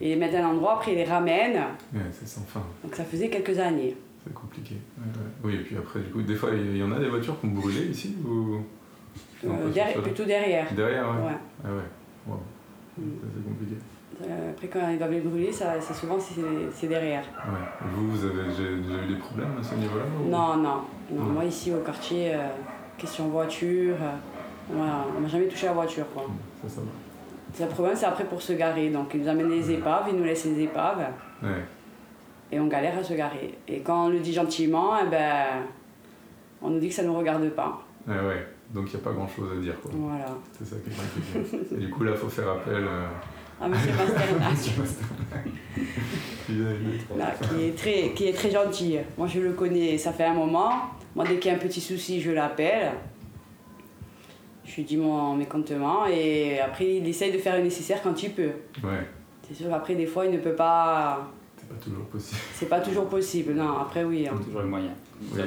et 0.00 0.10
les 0.10 0.16
mettent 0.16 0.34
à 0.34 0.46
un 0.46 0.50
endroit, 0.50 0.74
après 0.74 0.92
ils 0.92 0.98
les 0.98 1.04
ramènent. 1.04 1.62
Ouais, 1.92 2.02
c'est 2.12 2.28
sans 2.28 2.42
fin. 2.42 2.62
Donc 2.84 2.94
ça 2.94 3.04
faisait 3.04 3.30
quelques 3.30 3.58
années. 3.58 3.96
C'est 4.24 4.34
compliqué. 4.34 4.76
Oui, 5.42 5.54
et 5.54 5.58
puis 5.58 5.76
après, 5.76 6.00
du 6.00 6.10
coup, 6.10 6.22
des 6.22 6.34
fois, 6.36 6.50
il 6.52 6.76
y 6.76 6.82
en 6.82 6.92
a 6.92 7.00
des 7.00 7.08
voitures 7.08 7.40
qui 7.40 7.46
ont 7.46 7.50
brûlé 7.50 7.86
ici 7.86 8.14
ou... 8.24 8.58
Euh, 9.46 10.00
plutôt 10.02 10.24
derrière. 10.24 10.72
Derrière, 10.72 11.06
ouais. 11.06 11.26
ouais. 11.26 11.38
Ah 11.64 11.68
ouais. 11.68 11.82
Wow. 12.26 12.40
Mm. 12.98 13.02
C'est 13.34 13.44
compliqué. 13.44 13.76
Euh, 14.22 14.50
après, 14.52 14.68
quand 14.68 14.88
ils 14.90 14.98
doivent 14.98 15.10
les 15.10 15.20
brûler, 15.20 15.52
ça, 15.52 15.80
souvent 15.80 16.18
c'est 16.18 16.86
derrière. 16.86 17.24
Ouais. 17.46 17.88
Vous, 17.90 18.10
vous 18.10 18.24
avez 18.24 18.44
déjà 18.44 18.62
eu 18.62 19.08
des 19.08 19.18
problèmes 19.18 19.56
à 19.58 19.62
ce 19.62 19.74
niveau-là 19.74 20.04
non, 20.24 20.56
non, 20.56 20.82
non, 21.10 21.24
Moi, 21.24 21.44
ici 21.44 21.72
au 21.72 21.80
quartier, 21.80 22.34
euh, 22.34 22.38
question 22.96 23.28
voiture, 23.28 23.96
on 24.72 25.20
m'a 25.20 25.28
jamais 25.28 25.46
touché 25.46 25.66
à 25.66 25.70
la 25.70 25.74
voiture. 25.74 26.06
Quoi. 26.12 26.22
Mm, 26.22 26.68
ça, 26.68 26.76
ça 26.76 26.80
va. 26.80 27.66
Le 27.66 27.70
problème, 27.70 27.96
c'est 27.96 28.06
après 28.06 28.24
pour 28.24 28.42
se 28.42 28.52
garer. 28.52 28.90
Donc, 28.90 29.14
ils 29.14 29.20
nous 29.20 29.28
amènent 29.28 29.50
les 29.50 29.70
épaves, 29.70 30.04
ils 30.08 30.16
nous 30.16 30.24
laissent 30.24 30.44
les 30.44 30.62
épaves. 30.62 31.06
Ouais. 31.42 31.64
Et 32.50 32.60
on 32.60 32.66
galère 32.66 32.98
à 32.98 33.02
se 33.02 33.14
garer. 33.14 33.58
Et 33.68 33.80
quand 33.80 34.06
on 34.06 34.08
le 34.08 34.20
dit 34.20 34.32
gentiment, 34.32 34.92
eh 35.04 35.08
ben, 35.08 35.44
on 36.62 36.70
nous 36.70 36.78
dit 36.78 36.88
que 36.88 36.94
ça 36.94 37.02
ne 37.02 37.08
nous 37.08 37.18
regarde 37.18 37.48
pas. 37.50 37.80
Ouais, 38.06 38.14
ouais. 38.14 38.46
Donc 38.72 38.86
il 38.88 38.96
n'y 38.96 39.02
a 39.02 39.04
pas 39.04 39.12
grand 39.12 39.28
chose 39.28 39.50
à 39.56 39.60
dire. 39.60 39.80
Quoi. 39.80 39.90
Voilà. 39.94 40.26
C'est 40.58 40.64
ça 40.64 40.76
qui 40.82 40.90
est 40.90 41.42
compliqué. 41.42 41.74
Et 41.74 41.78
du 41.78 41.90
coup, 41.90 42.04
là, 42.04 42.12
il 42.12 42.16
faut 42.16 42.28
faire 42.28 42.48
appel. 42.48 42.84
Euh... 42.84 43.06
À 43.60 43.66
M. 43.66 43.72
Pasternak. 43.72 44.56
qui, 46.46 47.64
est 47.64 47.76
très, 47.76 48.12
qui 48.14 48.26
est 48.26 48.32
très 48.32 48.50
gentil. 48.50 48.98
Moi, 49.16 49.28
je 49.28 49.40
le 49.40 49.52
connais, 49.52 49.96
ça 49.96 50.12
fait 50.12 50.24
un 50.24 50.34
moment. 50.34 50.72
Moi, 51.14 51.24
dès 51.24 51.38
qu'il 51.38 51.50
y 51.50 51.54
a 51.54 51.56
un 51.56 51.60
petit 51.60 51.80
souci, 51.80 52.20
je 52.20 52.32
l'appelle. 52.32 52.92
Je 54.64 54.76
lui 54.76 54.84
dis 54.84 54.96
mon 54.96 55.36
mécontentement 55.36 56.06
et 56.06 56.58
après, 56.58 56.96
il 56.96 57.06
essaye 57.06 57.30
de 57.30 57.38
faire 57.38 57.56
le 57.56 57.62
nécessaire 57.62 58.02
quand 58.02 58.22
il 58.22 58.32
peut. 58.32 58.52
Ouais. 58.82 59.06
C'est 59.46 59.54
sûr 59.54 59.68
qu'après, 59.68 59.94
des 59.94 60.06
fois, 60.06 60.24
il 60.26 60.32
ne 60.32 60.38
peut 60.38 60.54
pas. 60.54 61.30
C'est 61.80 61.86
pas 61.88 61.90
toujours 61.90 62.06
possible. 62.06 62.40
C'est 62.54 62.68
pas 62.68 62.80
toujours 62.80 63.06
possible, 63.06 63.52
non. 63.54 63.78
Après, 63.78 64.04
oui. 64.04 64.26
Hein. 64.28 64.34
toujours 64.44 64.62
le 64.62 64.68
moyen. 64.68 64.92
Bah 65.32 65.42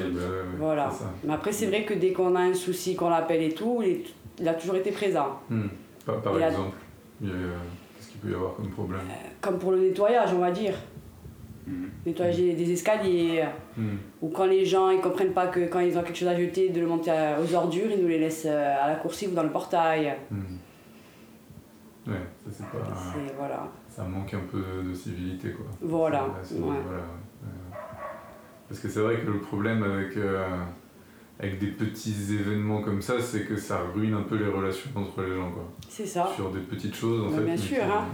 voilà. 0.58 0.90
Mais 1.24 1.32
après, 1.32 1.52
c'est 1.52 1.66
vrai 1.66 1.84
que 1.84 1.94
dès 1.94 2.12
qu'on 2.12 2.34
a 2.34 2.40
un 2.40 2.54
souci, 2.54 2.96
qu'on 2.96 3.10
l'appelle 3.10 3.42
et 3.42 3.52
tout, 3.52 3.82
il, 3.82 4.48
a 4.48 4.54
toujours 4.54 4.76
été 4.76 4.90
présent. 4.90 5.40
Hmm. 5.50 5.68
Par, 6.04 6.36
exemple, 6.36 6.76
qu'est-ce 7.20 8.08
qu'il 8.08 8.20
peut 8.20 8.30
y 8.30 8.34
avoir 8.34 8.54
comme 8.54 8.70
problème? 8.70 9.00
Euh, 9.08 9.28
Comme 9.40 9.58
pour 9.58 9.72
le 9.72 9.78
nettoyage, 9.78 10.32
on 10.34 10.38
va 10.38 10.50
dire. 10.50 10.74
Nettoyer 12.06 12.54
des 12.54 12.72
escaliers, 12.72 13.44
hmm. 13.76 13.96
ou 14.22 14.28
quand 14.28 14.46
les 14.46 14.64
gens 14.64 14.88
ils 14.88 15.02
comprennent 15.02 15.34
pas 15.34 15.48
que 15.48 15.68
quand 15.68 15.80
ils 15.80 15.98
ont 15.98 16.02
quelque 16.02 16.16
chose 16.16 16.28
à 16.28 16.38
jeter, 16.38 16.70
de 16.70 16.80
le 16.80 16.86
monter 16.86 17.12
aux 17.42 17.54
ordures, 17.54 17.90
ils 17.90 18.00
nous 18.00 18.08
les 18.08 18.18
laissent 18.18 18.46
euh, 18.46 18.74
à 18.82 18.88
la 18.88 18.94
coursive 18.94 19.32
ou 19.32 19.34
dans 19.34 19.42
le 19.42 19.50
portail. 19.50 20.16
Ouais, 22.06 22.14
ça 22.42 22.50
c'est 22.50 22.64
pas. 22.64 22.78
Voilà. 23.36 23.68
Ça 23.98 24.04
manque 24.04 24.32
un 24.32 24.46
peu 24.48 24.62
de 24.88 24.94
civilité 24.94 25.50
quoi. 25.50 25.66
Voilà. 25.80 26.28
voilà. 26.52 26.80
Parce 28.68 28.80
que 28.80 28.88
c'est 28.88 29.00
vrai 29.00 29.16
que 29.16 29.26
le 29.26 29.40
problème 29.40 29.82
avec, 29.82 30.16
euh, 30.16 30.46
avec 31.40 31.58
des 31.58 31.72
petits 31.72 32.14
événements 32.32 32.80
comme 32.80 33.02
ça, 33.02 33.14
c'est 33.20 33.44
que 33.44 33.56
ça 33.56 33.80
ruine 33.92 34.14
un 34.14 34.22
peu 34.22 34.36
les 34.36 34.46
relations 34.46 34.90
entre 34.94 35.22
les 35.22 35.34
gens. 35.34 35.52
C'est 35.88 36.06
ça. 36.06 36.30
Sur 36.36 36.50
des 36.50 36.60
petites 36.60 36.94
choses 36.94 37.26
en 37.26 37.30
bah, 37.30 37.38
fait. 37.38 37.44
Bien 37.44 37.56
sûr. 37.56 37.82
Hein. 37.82 38.04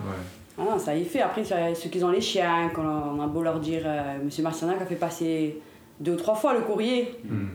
Ah 0.56 0.62
non, 0.62 0.78
ça 0.78 0.96
y 0.96 1.04
fait. 1.04 1.20
Après, 1.20 1.44
ceux 1.44 1.90
qui 1.90 2.02
ont 2.02 2.10
les 2.10 2.22
chiens, 2.22 2.70
quand 2.72 3.12
on 3.14 3.20
a 3.20 3.26
beau 3.26 3.42
leur 3.42 3.60
dire, 3.60 3.82
euh, 3.84 4.24
Monsieur 4.24 4.42
Marcianac 4.42 4.80
a 4.80 4.86
fait 4.86 4.96
passer 4.96 5.60
deux 6.00 6.12
ou 6.12 6.16
trois 6.16 6.34
fois 6.34 6.54
le 6.54 6.60
courrier 6.60 7.14
hmm. 7.28 7.48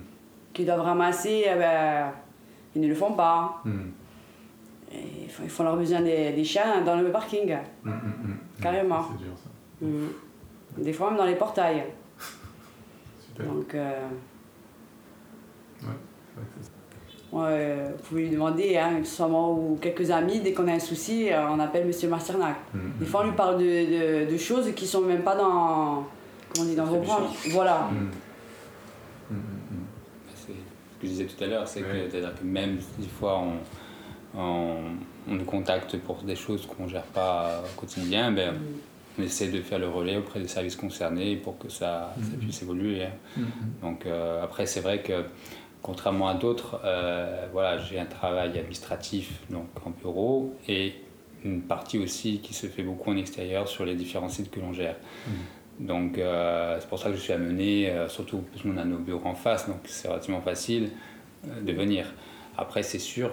qu'ils 0.53 0.67
doivent 0.67 0.81
ramasser, 0.81 1.45
eh 1.51 1.57
ben, 1.57 2.12
ils 2.75 2.81
ne 2.83 2.88
le 2.88 2.93
font 2.93 3.13
pas. 3.13 3.63
Ils, 4.91 5.50
font, 5.50 5.63
leur 5.63 5.77
besoin 5.77 6.01
des, 6.01 6.31
des, 6.31 6.43
chiens 6.43 6.81
dans 6.81 7.00
le 7.00 7.12
parking. 7.12 7.55
Hmm, 7.84 7.91
Carrément. 8.62 9.05
C'est 9.12 9.24
dur 9.24 9.34
ça. 9.38 10.81
Des 10.81 10.93
fois 10.93 11.10
même 11.10 11.17
dans 11.17 11.25
les 11.25 11.36
portails. 11.36 11.86
Donc, 13.39 13.74
euh, 13.75 14.08
ouais, 17.31 17.91
vous 17.96 18.03
pouvez 18.03 18.22
lui 18.24 18.29
demander, 18.31 18.77
hein, 18.77 19.03
soit 19.03 19.27
moi 19.27 19.50
ou 19.50 19.77
quelques 19.81 20.10
amis, 20.12 20.39
dès 20.39 20.53
qu'on 20.53 20.67
a 20.67 20.74
un 20.74 20.79
souci, 20.79 21.31
euh, 21.31 21.48
on 21.50 21.60
appelle 21.60 21.86
Monsieur 21.86 22.10
Masternac. 22.10 22.58
Des 23.00 23.05
fois, 23.05 23.22
on 23.22 23.25
lui 23.25 23.36
parle 23.36 23.60
de, 23.60 24.29
de, 24.29 24.38
choses 24.38 24.74
qui 24.75 24.88
sont 24.88 25.01
même 25.01 25.22
pas 25.22 25.36
dans, 25.36 26.08
comment 26.53 26.62
on 26.62 26.65
dit, 26.65 26.75
dans 26.75 26.86
vos 26.86 27.01
Voilà. 27.51 27.89
Mm. 27.91 29.34
Mm-hmm. 29.34 29.38
C'est 30.36 30.36
ce 30.38 30.48
que 30.48 31.03
je 31.03 31.08
disais 31.08 31.25
tout 31.25 31.43
à 31.43 31.48
l'heure, 31.48 31.67
c'est 31.67 31.81
que, 31.81 32.10
que, 32.12 32.43
même 32.43 32.77
des 32.98 33.08
fois 33.08 33.39
on, 33.39 33.53
on, 34.36 34.77
on, 35.27 35.33
nous 35.33 35.45
contacte 35.45 35.98
pour 35.98 36.17
des 36.24 36.36
choses 36.36 36.65
qu'on 36.65 36.86
ne 36.86 36.89
gère 36.89 37.03
pas 37.03 37.63
au 37.65 37.79
quotidien, 37.79 38.31
ben, 38.31 38.53
mm 38.53 38.57
on 39.19 39.24
essaie 39.24 39.48
de 39.48 39.62
faire 39.62 39.79
le 39.79 39.88
relais 39.88 40.17
auprès 40.17 40.39
des 40.39 40.48
services 40.48 40.75
concernés 40.75 41.36
pour 41.36 41.57
que 41.57 41.69
ça, 41.69 42.13
ça 42.21 42.31
mhm. 42.31 42.39
puisse 42.39 42.62
évoluer. 42.62 43.03
Hein. 43.03 43.12
Mhm. 43.38 43.45
Donc 43.81 44.05
euh, 44.05 44.43
après, 44.43 44.65
c'est 44.65 44.81
vrai 44.81 45.01
que 45.01 45.25
contrairement 45.81 46.27
à 46.27 46.33
d'autres, 46.33 46.79
euh, 46.83 47.48
voilà, 47.51 47.77
j'ai 47.77 48.00
un 48.00 48.05
travail 48.05 48.57
administratif 48.57 49.41
donc 49.50 49.67
en 49.86 49.91
bureau 49.91 50.55
et 50.67 50.95
une 51.43 51.62
partie 51.62 51.98
aussi 51.98 52.39
qui 52.39 52.53
se 52.53 52.67
fait 52.67 52.83
beaucoup 52.83 53.12
en 53.12 53.17
extérieur 53.17 53.67
sur 53.67 53.86
les 53.86 53.95
différents 53.95 54.29
sites 54.29 54.51
que 54.51 54.59
l'on 54.59 54.74
gère. 54.74 54.95
Mhm. 55.27 55.88
Donc 55.88 56.17
euh, 56.17 56.77
c'est 56.79 56.89
pour 56.89 57.00
ça 57.00 57.09
que 57.09 57.15
je 57.15 57.21
suis 57.21 57.33
amené, 57.33 57.93
surtout 58.07 58.43
parce 58.51 58.63
qu'on 58.63 58.77
a 58.77 58.83
nos 58.83 58.98
bureaux 58.98 59.27
en 59.27 59.36
face, 59.36 59.67
donc 59.67 59.79
c'est 59.86 60.07
relativement 60.07 60.41
facile 60.41 60.89
de 61.45 61.71
venir. 61.71 62.05
Après, 62.61 62.83
c'est 62.83 62.99
sûr, 62.99 63.31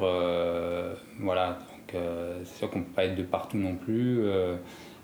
voilà, 1.19 1.59
donc 1.71 2.01
c'est 2.45 2.59
sûr 2.59 2.71
qu'on 2.71 2.79
ne 2.79 2.85
peut 2.85 2.93
pas 2.93 3.05
être 3.07 3.17
de 3.17 3.25
partout 3.25 3.57
non 3.57 3.75
plus. 3.75 4.25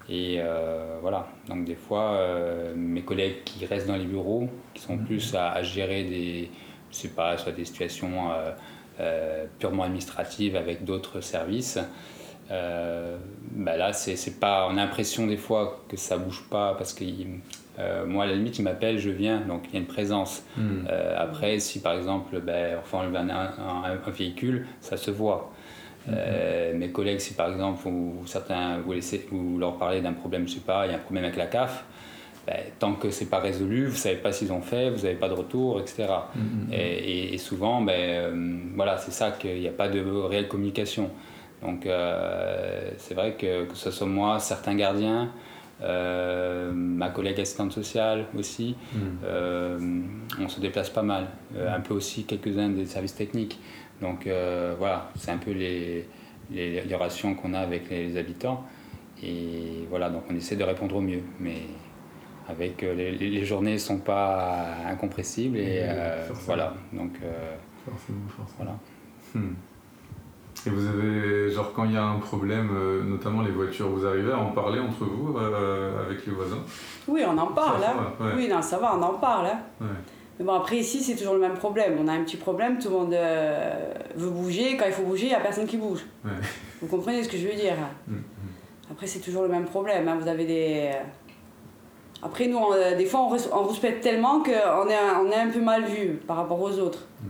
Et 0.09 0.37
euh, 0.39 0.99
voilà, 1.01 1.29
donc 1.49 1.65
des 1.65 1.75
fois, 1.75 2.13
euh, 2.13 2.75
mes 2.77 3.03
collègues 3.03 3.45
qui 3.45 3.65
restent 3.67 3.87
dans 3.87 3.97
les 3.97 4.05
bureaux, 4.05 4.49
qui 4.75 4.83
sont 4.83 4.97
mhm. 4.97 5.05
plus 5.05 5.35
à, 5.35 5.63
gérer 5.63 6.05
des, 6.05 6.51
je 6.91 6.97
sais 6.97 7.09
pas, 7.09 7.39
soit 7.39 7.53
des 7.53 7.65
situations 7.65 8.31
euh, 9.01 9.47
purement 9.59 9.85
administratives 9.85 10.57
avec 10.57 10.85
d'autres 10.85 11.21
services, 11.21 11.79
bah 12.51 13.79
là, 13.79 13.95
c'est 13.95 14.39
pas, 14.39 14.69
on 14.69 14.73
a 14.73 14.85
l'impression 14.85 15.27
des 15.27 15.39
fois 15.39 15.83
que 15.89 15.97
ça 15.97 16.19
bouge 16.19 16.45
pas 16.51 16.75
parce 16.75 16.93
que 17.77 18.05
moi, 18.05 18.25
à 18.25 18.27
la 18.27 18.35
limite, 18.35 18.59
il 18.59 18.63
m'appelle, 18.63 18.99
je 18.99 19.11
viens, 19.11 19.41
donc 19.41 19.63
il 19.69 19.75
y 19.75 19.77
a 19.77 19.81
une 19.81 19.87
présence. 19.87 20.45
Hmm. 20.57 20.87
après, 21.17 21.59
si 21.59 21.81
par 21.81 21.95
exemple, 21.95 22.41
ben, 22.41 22.79
enfin, 22.81 23.07
on 23.11 23.15
un, 23.15 23.31
un, 23.31 24.11
véhicule, 24.11 24.67
ça 24.81 24.97
se 24.97 25.11
voit. 25.11 25.53
Euh, 26.09 26.77
mes 26.77 26.91
collègues, 26.91 27.21
si 27.21 27.35
par 27.35 27.51
exemple, 27.51 27.87
ou 27.87 28.23
certains, 28.27 28.79
vous, 28.79 28.93
laissez, 28.93 29.27
vous 29.31 29.59
leur 29.59 29.79
parlez 29.79 30.01
d'un 30.01 30.13
problème, 30.13 30.49
je 30.49 30.55
sais 30.55 30.61
pas, 30.61 30.87
il 30.87 30.91
y 30.91 30.95
a 30.95 30.97
un 30.97 31.01
problème 31.01 31.25
avec 31.25 31.37
la 31.37 31.47
CAF, 31.47 31.85
ben, 32.47 32.57
tant 32.79 32.95
que 32.95 33.11
c'est 33.11 33.27
pas 33.27 33.39
résolu, 33.39 33.87
vous 33.87 33.97
savez 33.97 34.17
pas 34.17 34.33
s'ils 34.33 34.53
ont 34.53 34.63
fait, 34.63 34.91
vous 34.91 35.03
n'avez 35.03 35.15
pas 35.15 35.29
de 35.29 35.35
retour, 35.35 35.81
etc. 35.81 36.09
Mm, 36.35 36.41
mm, 36.41 36.43
mm. 36.43 36.73
et, 36.73 37.39
souvent, 37.39 37.81
ben, 37.81 37.93
euh, 37.97 38.59
voilà, 38.75 38.99
c'est 38.99 39.13
ça 39.13 39.31
qu'il 39.31 39.61
n'y 39.61 39.69
a 39.69 39.73
pas 39.73 39.89
de 39.89 40.01
réelle 40.01 40.49
communication. 40.49 41.11
Donc 41.63 41.87
euh, 41.87 42.91
c'est 42.99 43.15
vrai 43.15 43.35
que 43.35 43.67
que 43.67 43.77
ce 43.77 43.93
soit 43.93 44.09
moi, 44.09 44.41
certains 44.41 44.75
gardiens, 44.75 45.31
ma 45.83 47.11
collègue 47.11 47.41
assistante 47.41 47.73
sociale 47.73 48.27
aussi, 48.39 48.77
on 49.25 50.49
se 50.49 50.61
déplace 50.61 50.91
pas 50.91 51.03
mal. 51.03 51.27
un 51.57 51.81
peu 51.81 51.95
aussi 51.95 52.25
quelques-uns 52.25 52.71
des 52.71 52.87
services 52.87 53.15
techniques. 53.15 53.59
Donc 54.03 54.27
euh, 54.27 54.75
voilà, 54.79 55.11
c'est 55.15 55.31
un 55.31 55.39
peu 55.39 55.53
les, 55.53 56.07
les, 56.51 56.95
relations 56.95 57.35
qu'on 57.35 57.55
a 57.55 57.61
avec 57.61 57.89
les, 57.89 58.17
habitants. 58.17 58.65
Et 59.23 59.87
voilà, 59.89 60.11
donc 60.11 60.25
on 60.29 60.35
essaie 60.35 60.57
de 60.57 60.65
répondre 60.65 60.97
au 60.97 61.01
mieux. 61.01 61.23
Mais 61.39 61.63
avec 62.49 62.83
euh, 62.83 62.95
les, 62.95 63.45
journées 63.45 63.75
ne 63.75 63.79
sont 63.79 64.01
pas 64.01 64.77
incompressibles. 64.87 65.57
Et 65.57 65.83
euh, 65.85 66.27
voilà, 66.45 66.75
donc 66.93 67.13
voilà. 68.57 68.77
Hmm. 69.35 69.55
Et 70.67 70.71
vous 70.71 70.87
avez, 70.87 71.51
genre 71.51 71.73
quand 71.73 71.85
il 71.85 71.93
y 71.93 71.97
a 71.97 72.05
un 72.05 72.19
problème, 72.19 72.71
notamment 73.05 73.43
les 73.43 73.51
voitures, 73.51 73.89
vous 73.89 74.07
arrivez 74.07 74.33
à 74.33 74.39
en 74.39 74.53
parler 74.53 74.79
entre 74.79 75.05
vous 75.05 75.37
avec 75.37 76.25
les 76.25 76.33
voisins? 76.33 76.61
Oui, 77.09 77.23
on 77.27 77.37
en 77.37 77.49
parle. 77.49 77.83
Hein. 77.85 78.13
Oui, 78.37 78.49
non, 78.49 78.63
ça 78.63 78.79
va, 78.79 78.97
on 78.97 79.03
en 79.03 79.15
parle. 79.15 79.47
Hein. 79.47 79.87
Mais 80.39 80.45
bon, 80.45 80.55
après, 80.55 80.79
ici, 80.79 81.03
c'est 81.03 81.15
toujours 81.15 81.35
le 81.35 81.41
même 81.41 81.55
problème. 81.55 81.99
On 82.01 82.09
a 82.09 82.13
un 82.13 82.23
petit 82.23 82.37
problème, 82.37 82.79
tout 82.79 82.89
le 82.89 82.95
monde 82.95 83.13
euh, 83.13 83.93
veut 84.17 84.31
bouger. 84.31 84.77
Quand 84.77 84.87
il 84.87 84.93
faut 84.93 85.03
bouger, 85.03 85.27
il 85.27 85.29
n'y 85.29 85.35
a 85.35 85.41
personne 85.41 85.67
qui 85.67 85.77
bouge. 85.77 86.05
Vous 86.81 86.87
comprenez 86.87 87.23
ce 87.23 87.29
que 87.29 87.37
je 87.37 87.47
veux 87.47 87.55
dire 87.55 87.75
mm, 88.07 88.15
mm. 88.15 88.23
Après, 88.91 89.07
c'est 89.07 89.21
toujours 89.21 89.43
le 89.43 89.49
même 89.49 89.67
problème. 89.67 90.09
Hein. 90.09 90.19
Vous 90.21 90.29
avez 90.29 90.47
des. 90.47 90.91
Euh, 90.95 91.03
après, 92.23 92.47
nous, 92.47 92.61
des 92.97 93.07
fois, 93.07 93.21
on, 93.21 93.37
on 93.57 93.65
respecte 93.65 94.03
tellement 94.03 94.43
qu'on 94.43 94.51
est, 94.89 94.99
on 95.21 95.31
est 95.31 95.37
un 95.37 95.51
peu 95.51 95.61
mal 95.61 95.85
vu 95.85 96.21
par 96.27 96.37
rapport 96.37 96.61
aux 96.61 96.79
autres. 96.79 97.07
Mm. 97.23 97.27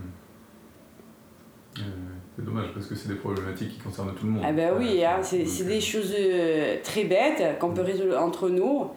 Dommage 2.53 2.73
parce 2.73 2.85
que 2.85 2.95
c'est 2.95 3.07
des 3.07 3.15
problématiques 3.15 3.73
qui 3.73 3.79
concernent 3.79 4.13
tout 4.13 4.25
le 4.25 4.31
monde. 4.31 4.43
Ah 4.45 4.51
ben 4.51 4.73
oui, 4.77 5.03
hein, 5.03 5.21
c'est 5.23 5.65
des 5.65 5.81
choses 5.81 6.13
euh, 6.17 6.77
très 6.83 7.05
bêtes 7.05 7.59
qu'on 7.59 7.73
peut 7.73 7.81
résoudre 7.81 8.17
entre 8.19 8.49
nous 8.49 8.89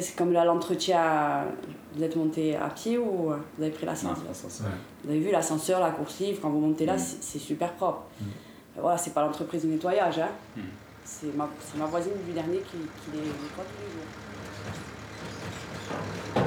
c'est 0.00 0.16
comme 0.16 0.32
là, 0.32 0.44
l'entretien, 0.44 1.44
vous 1.94 2.02
êtes 2.02 2.16
monté 2.16 2.56
à 2.56 2.68
pied 2.68 2.98
ou 2.98 3.32
vous 3.56 3.62
avez 3.62 3.70
pris 3.70 3.86
l'ascenseur? 3.86 4.24
Vous 5.04 5.10
avez 5.10 5.20
vu 5.20 5.30
l'ascenseur, 5.30 5.80
la 5.80 5.90
course 5.90 6.20
livre, 6.20 6.40
quand 6.42 6.50
vous 6.50 6.60
montez 6.60 6.86
là, 6.86 6.96
mm. 6.96 7.02
c'est 7.20 7.38
super 7.38 7.72
propre. 7.74 8.02
Mm. 8.20 8.24
Voilà, 8.78 8.98
c'est 8.98 9.14
pas 9.14 9.24
l'entreprise 9.24 9.62
de 9.62 9.68
nettoyage, 9.68 10.18
hein. 10.18 10.30
Mm. 10.56 10.60
c'est 11.04 11.36
ma, 11.36 11.48
ma, 11.78 11.86
voisine 11.86 12.12
du 12.26 12.32
dernier 12.32 12.58
qui, 12.58 12.76
qui 12.76 13.10
les 13.12 13.18
nettoie 13.18 13.64
tous 13.64 13.82
les 13.84 13.90
jours. 16.40 16.43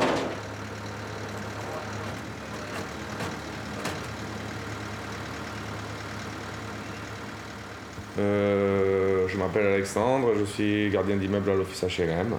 Euh, 8.20 9.28
je 9.28 9.38
m'appelle 9.38 9.68
Alexandre, 9.68 10.30
je 10.38 10.44
suis 10.46 10.90
gardien 10.90 11.18
d'immeuble 11.18 11.52
à 11.52 11.56
l'office 11.56 11.84
HLM. 11.84 12.36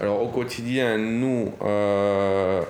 Alors 0.00 0.22
au 0.22 0.28
quotidien, 0.28 0.98
nous, 0.98 1.52
euh, 1.62 2.62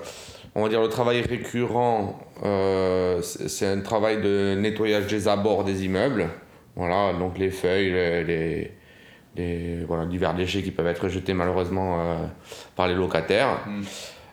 on 0.54 0.62
va 0.62 0.68
dire 0.68 0.80
le 0.80 0.88
travail 0.88 1.22
récurrent, 1.22 2.18
euh, 2.44 3.20
c'est 3.22 3.66
un 3.66 3.80
travail 3.80 4.22
de 4.22 4.54
nettoyage 4.58 5.06
des 5.06 5.28
abords 5.28 5.64
des 5.64 5.84
immeubles. 5.84 6.28
Voilà, 6.76 7.12
donc 7.18 7.38
les 7.38 7.50
feuilles, 7.50 7.92
les, 8.26 8.72
divers 9.36 10.34
déchets 10.34 10.62
qui 10.62 10.70
peuvent 10.70 10.86
être 10.86 11.08
jetés 11.08 11.34
malheureusement 11.34 12.28
par 12.76 12.88
les 12.88 12.94
locataires. 12.94 13.60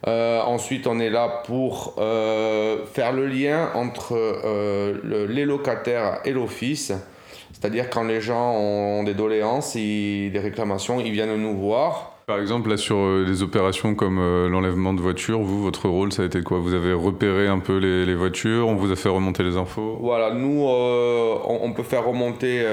Hmm. 0.05 0.09
ensuite, 0.47 0.87
on 0.87 0.99
est 0.99 1.09
là 1.09 1.43
pour 1.45 1.95
faire 1.95 3.11
le 3.11 3.27
lien 3.27 3.69
entre 3.75 4.15
les 5.03 5.45
locataires 5.45 6.19
et 6.25 6.31
l'office. 6.31 6.91
C'est-à-dire 7.53 7.89
quand 7.91 8.03
les 8.03 8.21
gens 8.21 8.53
ont 8.53 9.03
des 9.03 9.13
doléances, 9.13 9.75
des 9.75 10.39
réclamations, 10.41 10.99
ils 10.99 11.11
viennent 11.11 11.35
nous 11.35 11.55
voir. 11.55 12.10
Par 12.25 12.39
exemple, 12.39 12.69
là, 12.69 12.77
sur 12.77 12.97
euh, 12.97 13.25
les 13.27 13.43
opérations 13.43 13.95
comme 13.95 14.19
euh, 14.19 14.47
l'enlèvement 14.47 14.93
de 14.93 15.01
voitures, 15.01 15.39
vous, 15.39 15.61
votre 15.61 15.89
rôle, 15.89 16.11
ça 16.11 16.23
a 16.23 16.25
été 16.25 16.41
quoi? 16.41 16.59
Vous 16.59 16.73
avez 16.73 16.93
repéré 16.93 17.47
un 17.47 17.59
peu 17.59 17.77
les, 17.77 18.15
voitures, 18.15 18.67
on 18.67 18.75
vous 18.75 18.91
a 18.91 18.95
fait 18.95 19.09
remonter 19.09 19.43
les 19.43 19.57
infos? 19.57 19.97
Voilà, 19.99 20.33
nous, 20.33 20.67
euh, 20.67 21.35
on, 21.45 21.73
peut 21.73 21.83
faire 21.83 22.05
remonter 22.05 22.65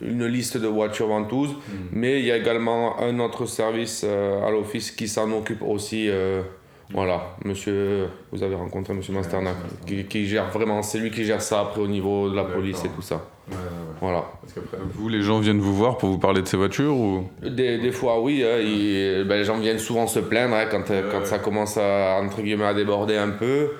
une 0.00 0.26
liste 0.26 0.56
de 0.56 0.66
voitures 0.66 1.08
ventouses, 1.08 1.52
hmm. 1.52 1.74
mais 1.92 2.20
il 2.20 2.26
y 2.26 2.32
a 2.32 2.36
également 2.36 3.00
un 3.00 3.18
autre 3.18 3.46
service 3.46 4.04
à 4.04 4.50
l'office 4.50 4.90
qui 4.90 5.08
s'en 5.08 5.30
occupe 5.32 5.62
aussi. 5.62 6.08
Voilà, 6.92 7.36
monsieur, 7.44 8.08
vous 8.32 8.42
avez 8.42 8.54
rencontré 8.56 8.94
monsieur 8.94 9.12
Masternak, 9.12 9.54
qui, 9.86 10.26
gère 10.26 10.50
vraiment, 10.50 10.82
c'est 10.82 10.98
lui 10.98 11.10
qui 11.10 11.24
gère 11.24 11.40
ça 11.40 11.60
après 11.60 11.80
au 11.80 11.86
niveau 11.86 12.28
de 12.28 12.34
la 12.34 12.44
police 12.44 12.84
et 12.84 12.88
tout 12.88 13.02
ça. 13.02 13.24
Voilà. 14.00 14.24
Parce 14.40 14.54
qu'après, 14.54 14.78
vous, 14.94 15.08
les 15.08 15.22
gens 15.22 15.40
viennent 15.40 15.60
vous 15.60 15.74
voir 15.74 15.98
pour 15.98 16.08
vous 16.08 16.18
parler 16.18 16.42
de 16.42 16.46
ces 16.46 16.56
voitures 16.56 16.94
ou? 16.94 17.28
Des, 17.42 17.78
des 17.78 17.92
fois, 17.92 18.20
oui. 18.20 18.42
Hein, 18.44 19.24
ben, 19.26 19.36
les 19.36 19.44
gens 19.44 19.58
viennent 19.58 19.78
souvent 19.78 20.06
se 20.06 20.20
plaindre 20.20 20.54
hein, 20.54 20.66
quand, 20.70 20.84
quand 21.10 21.24
ça 21.24 21.38
commence 21.38 21.76
à, 21.76 22.20
entre 22.22 22.42
guillemets, 22.42 22.64
à 22.64 22.74
déborder 22.74 23.16
un 23.16 23.30
peu. 23.30 23.70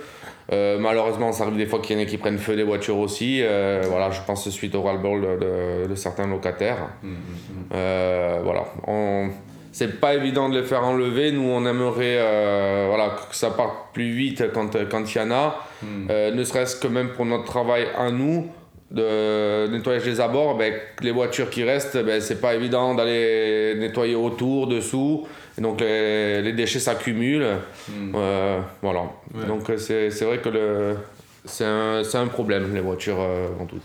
Euh, 0.52 0.78
malheureusement, 0.80 1.32
ça 1.32 1.44
arrive 1.44 1.56
des 1.56 1.66
fois 1.66 1.78
qu'il 1.78 1.96
y 1.96 2.00
en 2.00 2.02
a 2.02 2.06
qui 2.06 2.18
prennent 2.18 2.38
feu 2.38 2.56
des 2.56 2.64
voitures 2.64 2.98
aussi. 2.98 3.40
Euh, 3.42 3.82
voilà, 3.88 4.10
je 4.10 4.20
pense 4.26 4.48
suite 4.50 4.74
au 4.74 4.82
ras-le-bol 4.82 5.20
de, 5.20 5.86
de, 5.88 5.94
certains 5.94 6.26
locataires. 6.26 6.88
Mmh, 7.02 7.08
mmh, 7.08 7.12
mmh. 7.12 7.64
Euh, 7.74 8.40
voilà. 8.42 8.64
On, 8.86 9.28
c'est 9.72 10.00
pas 10.00 10.14
évident 10.14 10.48
de 10.48 10.58
les 10.58 10.66
faire 10.66 10.84
enlever. 10.84 11.32
Nous, 11.32 11.48
on 11.48 11.64
aimerait 11.64 12.18
euh, 12.18 12.86
voilà, 12.88 13.16
que 13.28 13.36
ça 13.36 13.50
parte 13.50 13.92
plus 13.92 14.10
vite 14.10 14.52
quand 14.52 14.74
il 14.74 14.88
quand 14.88 15.14
y 15.14 15.20
en 15.20 15.30
a. 15.30 15.66
Hmm. 15.82 16.06
Euh, 16.10 16.30
ne 16.32 16.44
serait-ce 16.44 16.76
que 16.76 16.88
même 16.88 17.10
pour 17.10 17.24
notre 17.24 17.44
travail 17.44 17.86
à 17.96 18.10
nous, 18.10 18.48
de 18.90 19.68
nettoyage 19.68 20.04
des 20.04 20.20
abords, 20.20 20.56
ben, 20.56 20.74
les 21.00 21.12
voitures 21.12 21.48
qui 21.48 21.62
restent, 21.62 21.96
ben, 22.04 22.20
c'est 22.20 22.40
pas 22.40 22.54
évident 22.54 22.94
d'aller 22.94 23.76
nettoyer 23.78 24.16
autour, 24.16 24.66
dessous. 24.66 25.28
donc 25.58 25.80
les, 25.80 26.42
les 26.42 26.52
déchets 26.52 26.80
s'accumulent. 26.80 27.58
Hmm. 27.88 28.12
Euh, 28.16 28.60
voilà. 28.82 29.04
Donc 29.46 29.70
c'est 29.76 30.24
vrai 30.24 30.38
que 30.38 30.96
c'est 31.44 31.64
un, 31.64 32.02
un, 32.14 32.26
problème, 32.26 32.74
les 32.74 32.80
voitures 32.80 33.20
en 33.60 33.66
tout. 33.66 33.78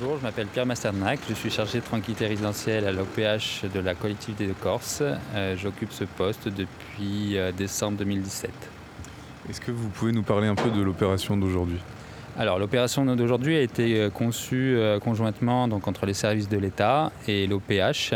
Bonjour, 0.00 0.18
je 0.18 0.22
m'appelle 0.22 0.46
Pierre 0.46 0.66
Masternac, 0.66 1.20
je 1.28 1.34
suis 1.34 1.50
chargé 1.50 1.78
de 1.78 1.84
tranquillité 1.84 2.26
résidentielle 2.26 2.86
à 2.86 2.92
l'OPH 2.92 3.64
de 3.72 3.78
la 3.80 3.94
collectivité 3.94 4.46
de 4.46 4.52
Corse. 4.52 5.02
Euh, 5.34 5.56
j'occupe 5.56 5.92
ce 5.92 6.04
poste 6.04 6.48
depuis 6.48 7.36
euh, 7.36 7.52
décembre 7.52 7.98
2017. 7.98 8.50
Est-ce 9.48 9.60
que 9.60 9.70
vous 9.70 9.88
pouvez 9.88 10.10
nous 10.10 10.22
parler 10.22 10.48
un 10.48 10.56
peu 10.56 10.70
de 10.70 10.82
l'opération 10.82 11.36
d'aujourd'hui? 11.36 11.78
Alors 12.36 12.58
l'opération 12.58 13.04
d'aujourd'hui 13.04 13.56
a 13.56 13.60
été 13.60 14.00
euh, 14.00 14.10
conçue 14.10 14.76
conjointement 15.00 15.68
donc, 15.68 15.86
entre 15.86 16.06
les 16.06 16.14
services 16.14 16.48
de 16.48 16.58
l'État 16.58 17.12
et 17.28 17.46
l'OPH, 17.46 18.14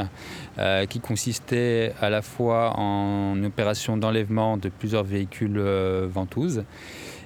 qui 0.89 0.99
consistait 0.99 1.93
à 2.01 2.11
la 2.11 2.23
fois 2.23 2.77
en 2.77 3.41
opération 3.45 3.97
d'enlèvement 3.97 4.57
de 4.57 4.69
plusieurs 4.69 5.05
véhicules 5.05 5.61
ventouses 6.13 6.65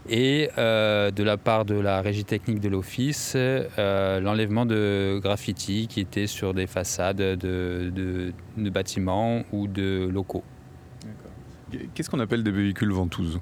et 0.09 0.51
euh, 0.59 1.11
de 1.11 1.23
la 1.23 1.37
part 1.37 1.65
de 1.65 1.75
la 1.75 2.01
régie 2.01 2.25
technique 2.25 2.61
de 2.61 2.69
l'office, 2.69 3.35
euh, 3.37 4.21
l'enlèvement 4.21 4.67
de 4.67 5.21
graffitis 5.23 5.87
qui 5.89 6.01
étaient 6.01 6.27
sur 6.27 6.55
des 6.55 6.67
façades 6.67 7.17
de, 7.17 8.33
bâtiments 8.57 9.43
ou 9.53 9.69
de 9.69 10.09
locaux. 10.13 10.45
Qu'est-ce 11.95 12.11
qu'on 12.11 12.21
appelle 12.21 12.43
des 12.43 12.51
véhicules 12.51 12.93
ventouses? 12.93 13.41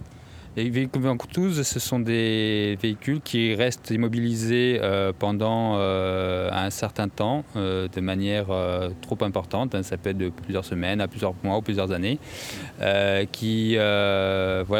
Les 0.56 0.68
véhicules 0.68 1.02
ventouses, 1.02 1.62
ce 1.62 1.78
sont 1.80 2.00
des 2.00 2.76
véhicules 2.82 3.20
qui 3.20 3.54
restent 3.54 3.90
immobilisés 3.90 4.78
euh, 4.82 5.12
pendant 5.16 5.76
un 5.78 6.70
certain 6.70 7.08
temps 7.08 7.44
de 7.54 8.00
manière 8.00 8.46
trop 9.00 9.18
importante. 9.22 9.80
Ça 9.82 9.96
peut 9.96 10.10
être 10.10 10.18
de 10.18 10.28
plusieurs 10.28 10.64
semaines 10.64 11.00
à 11.00 11.08
plusieurs 11.08 11.34
mois 11.42 11.58
ou 11.58 11.62
plusieurs 11.62 11.92
années. 11.92 12.18
voilà, 12.78 13.26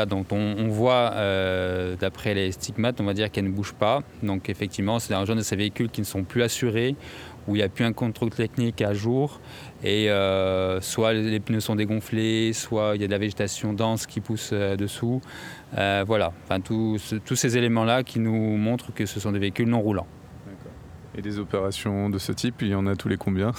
donc 0.07 0.27
on, 0.33 0.69
voit 0.69 1.15
d'après 2.00 2.35
les 2.35 2.53
stigmates, 2.53 3.00
on 3.00 3.05
va 3.05 3.15
dire 3.15 3.31
qu'elles 3.31 3.45
ne 3.45 3.50
bougent 3.50 3.75
pas. 3.75 4.03
Donc 4.23 4.49
effectivement, 4.49 4.99
c'est 4.99 5.15
un 5.15 5.25
de 5.37 5.43
ces 5.43 5.57
véhicules 5.57 5.91
qui 5.91 6.00
ne 6.00 6.07
sont 6.07 6.25
plus 6.25 6.43
assurés 6.43 6.97
où 7.49 7.57
il 7.57 7.59
n'y 7.59 7.65
a 7.65 7.69
plus 7.69 7.85
un 7.85 7.93
contrôle 7.93 8.31
technique 8.31 8.83
à 8.83 8.95
jour 8.95 9.41
et 9.82 10.08
soit 10.80 11.12
les 11.12 11.40
pneus 11.40 11.60
sont 11.60 11.76
dégonflés, 11.76 12.52
soit 12.52 12.92
il 12.94 13.00
y 13.00 13.04
a 13.04 13.06
de 13.06 13.12
la 13.12 13.18
végétation 13.18 13.72
dense 13.72 14.06
qui 14.06 14.20
pousse 14.20 14.52
dessous. 14.52 15.20
voilà, 15.72 16.32
enfin, 16.44 16.60
tous 16.60 16.99
ces 16.99 17.56
éléments-là 17.56 18.02
qui 18.02 18.18
nous 18.18 18.56
montrent 18.56 18.92
que 18.92 19.06
ce 19.06 19.20
sont 19.20 19.32
des 19.32 19.38
véhicules 19.38 19.68
non 19.68 19.80
roulants. 19.80 20.06
Et 21.16 21.22
des 21.22 21.38
opérations 21.38 22.08
de 22.08 22.18
ce 22.18 22.32
type, 22.32 22.62
il 22.62 22.68
y 22.68 22.75
en 22.75 22.87
a 22.87 22.94
tous 22.94 23.08
les 23.08 23.16
combien? 23.16 23.52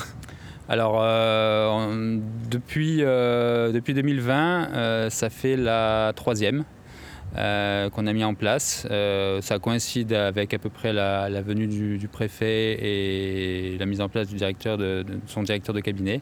Alors, 0.71 1.01
euh, 1.01 2.17
depuis, 2.49 2.99
euh, 3.01 3.73
depuis 3.73 3.93
2020, 3.93 4.69
euh, 4.71 5.09
ça 5.09 5.29
fait 5.29 5.57
la 5.57 6.13
troisième 6.15 6.63
qu'on 7.35 8.07
a 8.07 8.13
mis 8.13 8.23
en 8.23 8.33
place. 8.33 8.87
ça 9.41 9.59
coïncide 9.59 10.13
avec 10.13 10.53
à 10.53 10.59
peu 10.59 10.69
près 10.69 10.93
la, 10.93 11.41
venue 11.41 11.67
du, 11.67 12.07
préfet 12.07 12.77
et 12.81 13.77
la 13.77 13.85
mise 13.85 14.01
en 14.01 14.09
place 14.09 14.27
de, 14.27 15.05
son 15.27 15.43
directeur 15.43 15.73
de 15.73 15.79
cabinet. 15.79 16.19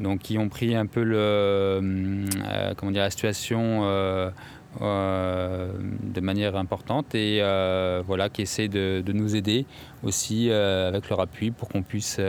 Donc, 0.00 0.20
qui 0.20 0.38
ont 0.38 0.48
pris 0.48 0.76
un 0.76 0.86
peu 0.86 1.02
dire, 1.04 3.02
la 3.02 3.10
situation 3.10 3.82
de 4.80 6.20
manière 6.20 6.56
importante 6.56 7.14
et 7.14 7.40
voilà, 8.06 8.28
qui 8.28 8.42
essaie 8.42 8.68
de, 8.68 9.02
de, 9.04 9.12
nous 9.12 9.36
aider 9.36 9.66
aussi 10.02 10.50
avec 10.50 11.08
leur 11.08 11.20
appui 11.20 11.50
pour 11.50 11.68
qu'on 11.68 11.82
puisse 11.82 12.20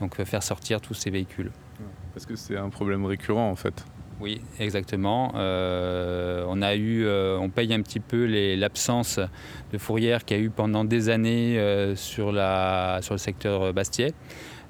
donc 0.00 0.22
faire 0.24 0.42
sortir 0.42 0.80
tous 0.80 0.94
ces 0.94 1.10
véhicules. 1.10 1.50
Parce 2.14 2.26
que 2.26 2.36
c'est 2.36 2.56
un 2.56 2.70
problème 2.70 3.04
récurrent 3.04 3.50
en 3.50 3.56
fait. 3.56 3.84
Oui, 4.20 4.40
exactement. 4.58 5.32
Euh, 5.36 6.44
on 6.48 6.60
a 6.60 6.74
eu, 6.74 7.04
euh, 7.06 7.38
on 7.38 7.50
paye 7.50 7.72
un 7.72 7.82
petit 7.82 8.00
peu 8.00 8.26
l'absence 8.56 9.20
de 9.72 9.78
fourrière 9.78 10.24
qu'il 10.24 10.36
y 10.36 10.40
a 10.40 10.42
eu 10.42 10.50
pendant 10.50 10.84
des 10.84 11.08
années 11.08 11.56
euh, 11.58 11.94
sur, 11.94 12.32
le 12.32 13.16
secteur 13.16 13.72
Bastier. 13.72 14.12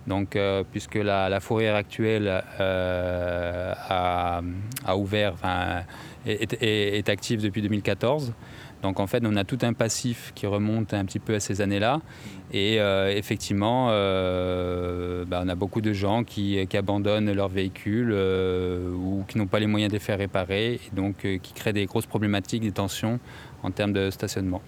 Donc, 0.06 0.38
puisque 0.72 0.94
la, 0.94 1.40
fourrière 1.40 1.74
actuelle 1.74 2.28
a, 2.58 4.42
ouvert, 4.96 5.34
est, 6.26 7.08
active 7.08 7.42
depuis 7.42 7.60
2014. 7.60 8.32
Donc 8.82 9.00
en 9.00 9.06
fait, 9.06 9.22
on 9.26 9.36
a 9.36 9.44
tout 9.44 9.58
un 9.62 9.72
passif 9.72 10.32
qui 10.34 10.46
remonte 10.46 10.94
un 10.94 11.04
petit 11.04 11.18
peu 11.18 11.34
à 11.34 11.40
ces 11.40 11.60
années-là. 11.60 12.00
Et 12.52 12.80
euh, 12.80 13.12
effectivement, 13.14 13.88
euh, 13.90 15.24
bah, 15.24 15.42
on 15.44 15.48
a 15.48 15.54
beaucoup 15.54 15.80
de 15.80 15.92
gens 15.92 16.24
qui, 16.24 16.58
abandonnent 16.74 17.32
leurs 17.32 17.48
véhicules 17.48 18.10
euh, 18.12 18.92
ou 18.92 19.24
qui 19.26 19.36
n'ont 19.38 19.46
pas 19.46 19.58
les 19.58 19.66
moyens 19.66 19.90
de 19.90 19.96
les 19.96 20.02
faire 20.02 20.18
réparer, 20.18 20.74
et 20.74 20.80
donc 20.94 21.26
qui 21.42 21.52
créent 21.54 21.72
des 21.72 21.86
grosses 21.86 22.06
problématiques, 22.06 22.62
des 22.62 22.72
tensions 22.72 23.18
en 23.62 23.70
termes 23.70 23.92
de 23.92 24.10
stationnement. 24.10 24.62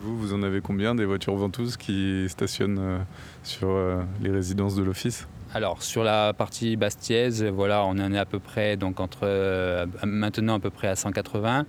Vous, 0.00 0.16
vous 0.16 0.32
en 0.32 0.42
avez 0.42 0.60
combien 0.60 0.94
des 0.94 1.04
voitures 1.04 1.34
ventouses 1.34 1.76
qui 1.76 2.26
stationnent 2.28 3.04
sur 3.42 3.76
les 4.22 4.30
résidences 4.30 4.76
de 4.76 4.82
l'office? 4.82 5.26
Alors 5.52 5.82
sur 5.82 6.04
la 6.04 6.32
partie 6.32 6.76
bastiaise, 6.76 7.42
voilà, 7.42 7.84
on 7.84 7.98
en 7.98 8.12
est 8.12 8.18
à 8.18 8.24
peu 8.24 8.38
près 8.38 8.76
donc 8.76 9.00
entre 9.00 9.22
euh, 9.24 9.84
maintenant 10.04 10.54
à 10.54 10.60
peu 10.60 10.70
près 10.70 10.86
à 10.86 10.94
180, 10.94 11.66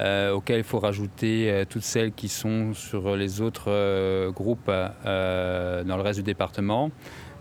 euh, 0.00 0.32
auquel 0.32 0.58
il 0.58 0.64
faut 0.64 0.80
rajouter 0.80 1.48
euh, 1.48 1.64
toutes 1.68 1.84
celles 1.84 2.10
qui 2.10 2.28
sont 2.28 2.74
sur 2.74 3.14
les 3.14 3.40
autres 3.40 4.30
groupes 4.30 4.66
dans 4.66 5.96
le 5.96 6.02
reste 6.02 6.18
du 6.18 6.24
département. 6.24 6.90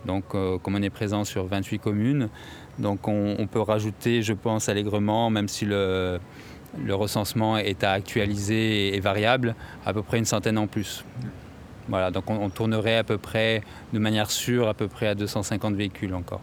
Donc 0.05 0.29
comme 0.29 0.75
on 0.75 0.81
est 0.81 0.91
présent 0.91 1.23
sur 1.23 1.45
28 1.47 1.79
communes, 1.79 2.29
donc 2.77 3.07
on, 3.07 3.47
peut 3.47 3.61
rajouter, 3.61 4.21
je 4.21 4.33
pense 4.33 4.69
allègrement, 4.69 5.29
même 5.29 5.47
si 5.47 5.65
le 5.65 6.19
recensement 6.89 7.57
est 7.57 7.83
à 7.83 7.93
actualiser 7.93 8.95
et 8.95 8.99
variable, 8.99 9.55
à 9.85 9.93
peu 9.93 10.03
près 10.03 10.19
une 10.19 10.25
centaine 10.25 10.57
en 10.57 10.67
plus. 10.67 11.03
Voilà, 11.89 12.11
donc 12.11 12.29
on, 12.29 12.49
tournerait 12.49 12.97
à 12.97 13.03
peu 13.03 13.17
près, 13.17 13.61
de 13.91 13.99
manière 13.99 14.31
sûre, 14.31 14.67
à 14.67 14.73
peu 14.73 14.87
près 14.87 15.07
à 15.07 15.15
250 15.15 15.75
véhicules 15.75 16.13
encore. 16.13 16.41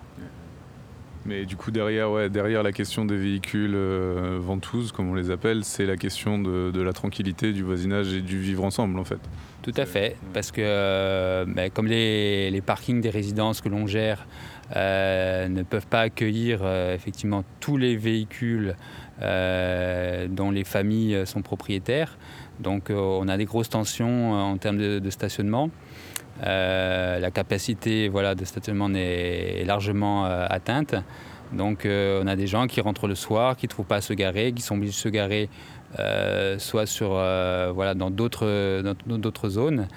Mais 1.27 1.45
du 1.45 1.57
coup, 1.57 1.71
derrière, 1.71 2.11
ouais, 2.11 2.31
derrière 2.31 2.63
la 2.63 2.73
question 2.73 3.05
des 3.05 3.17
véhicules 3.17 3.75
euh, 3.75 4.39
ventouses, 4.41 4.91
comme 4.91 5.11
on 5.11 5.15
les 5.15 5.31
appelle, 5.31 5.65
c'est 5.65 5.85
la 5.85 5.97
question 5.97 6.39
de, 6.39 6.81
la 6.81 6.93
tranquillité, 6.93 7.53
du 7.53 7.63
voisinage 7.63 8.15
et 8.15 8.23
du 8.23 8.39
vivre 8.39 8.65
ensemble, 8.65 8.99
en 8.99 9.05
fait. 9.05 9.21
Tout 9.63 9.75
à 9.77 9.85
fait, 9.85 10.17
parce 10.33 10.51
que 10.51 10.63
euh, 10.65 11.45
ben, 11.47 11.71
comme 11.71 11.87
les, 11.87 12.63
parkings 12.65 13.03
des 13.03 13.11
résidences 13.11 13.61
que 13.61 13.69
l'on 13.69 13.87
gère 13.87 14.27
euh, 14.75 15.49
ne 15.49 15.63
peuvent 15.63 15.87
pas 15.87 16.01
accueillir 16.01 16.67
effectivement 16.95 17.45
tous 17.61 17.77
les 17.77 17.97
véhicules 17.97 18.77
dont 19.21 20.51
les 20.51 20.65
familles 20.65 21.27
sont 21.27 21.43
propriétaires, 21.43 22.17
donc 22.61 22.91
euh, 22.91 23.19
on 23.21 23.29
a 23.29 23.37
des 23.37 23.45
grosses 23.47 23.71
tensions 23.71 24.35
euh, 24.35 24.39
en 24.39 24.57
termes 24.59 24.79
de, 24.79 25.11
stationnement. 25.11 25.71
Euh, 26.45 27.19
la 27.19 27.31
capacité 27.31 28.09
voilà, 28.09 28.35
de 28.35 28.45
stationnement 28.45 28.91
est 28.95 29.65
largement 29.67 30.25
atteinte. 30.25 30.95
Donc 31.53 31.81
on 31.85 32.27
a 32.27 32.37
des 32.37 32.47
gens 32.47 32.67
qui 32.67 32.81
rentrent 32.81 33.09
le 33.09 33.17
soir, 33.17 33.57
qui 33.57 33.67
ne 33.67 33.71
trouvent 33.71 33.87
pas 33.87 33.97
à 33.97 34.01
se 34.01 34.13
garer, 34.13 34.53
qui 34.53 34.63
sont 34.63 34.77
obligés 34.77 34.93
de 34.93 34.97
se 34.97 35.09
garer 35.09 35.49
soit 36.59 36.87
sur, 36.87 37.09
voilà, 37.11 37.95
dans 37.95 38.11
d'autres 38.11 39.49
zones 39.49 39.89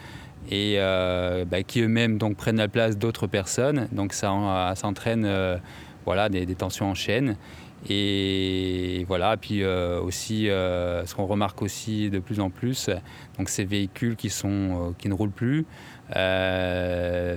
et 0.51 0.77
bah, 0.79 1.63
qui 1.63 1.81
eux-mêmes 1.81 2.17
prennent 2.35 2.57
la 2.57 2.67
place 2.67 2.97
d'autres 2.97 3.27
personnes. 3.27 3.87
Donc 3.91 4.13
ça, 4.13 4.31
entraîne 4.31 5.59
voilà, 6.05 6.27
des, 6.29 6.45
tensions 6.55 6.89
en 6.89 6.95
chaîne. 6.95 7.37
Et 7.89 9.05
voilà, 9.07 9.35
puis 9.35 9.61
euh, 9.61 9.99
aussi, 10.01 10.49
euh, 10.49 11.05
ce 11.05 11.15
qu'on 11.15 11.25
remarque 11.25 11.61
aussi 11.61 12.09
de 12.09 12.19
plus 12.19 12.39
en 12.39 12.49
plus, 12.49 12.89
donc 13.37 13.49
ces 13.49 13.65
véhicules 13.65 14.15
qui, 14.15 14.29
sont, 14.29 14.49
euh, 14.49 14.91
qui 14.97 15.09
ne 15.09 15.13
roulent 15.13 15.31
plus 15.31 15.65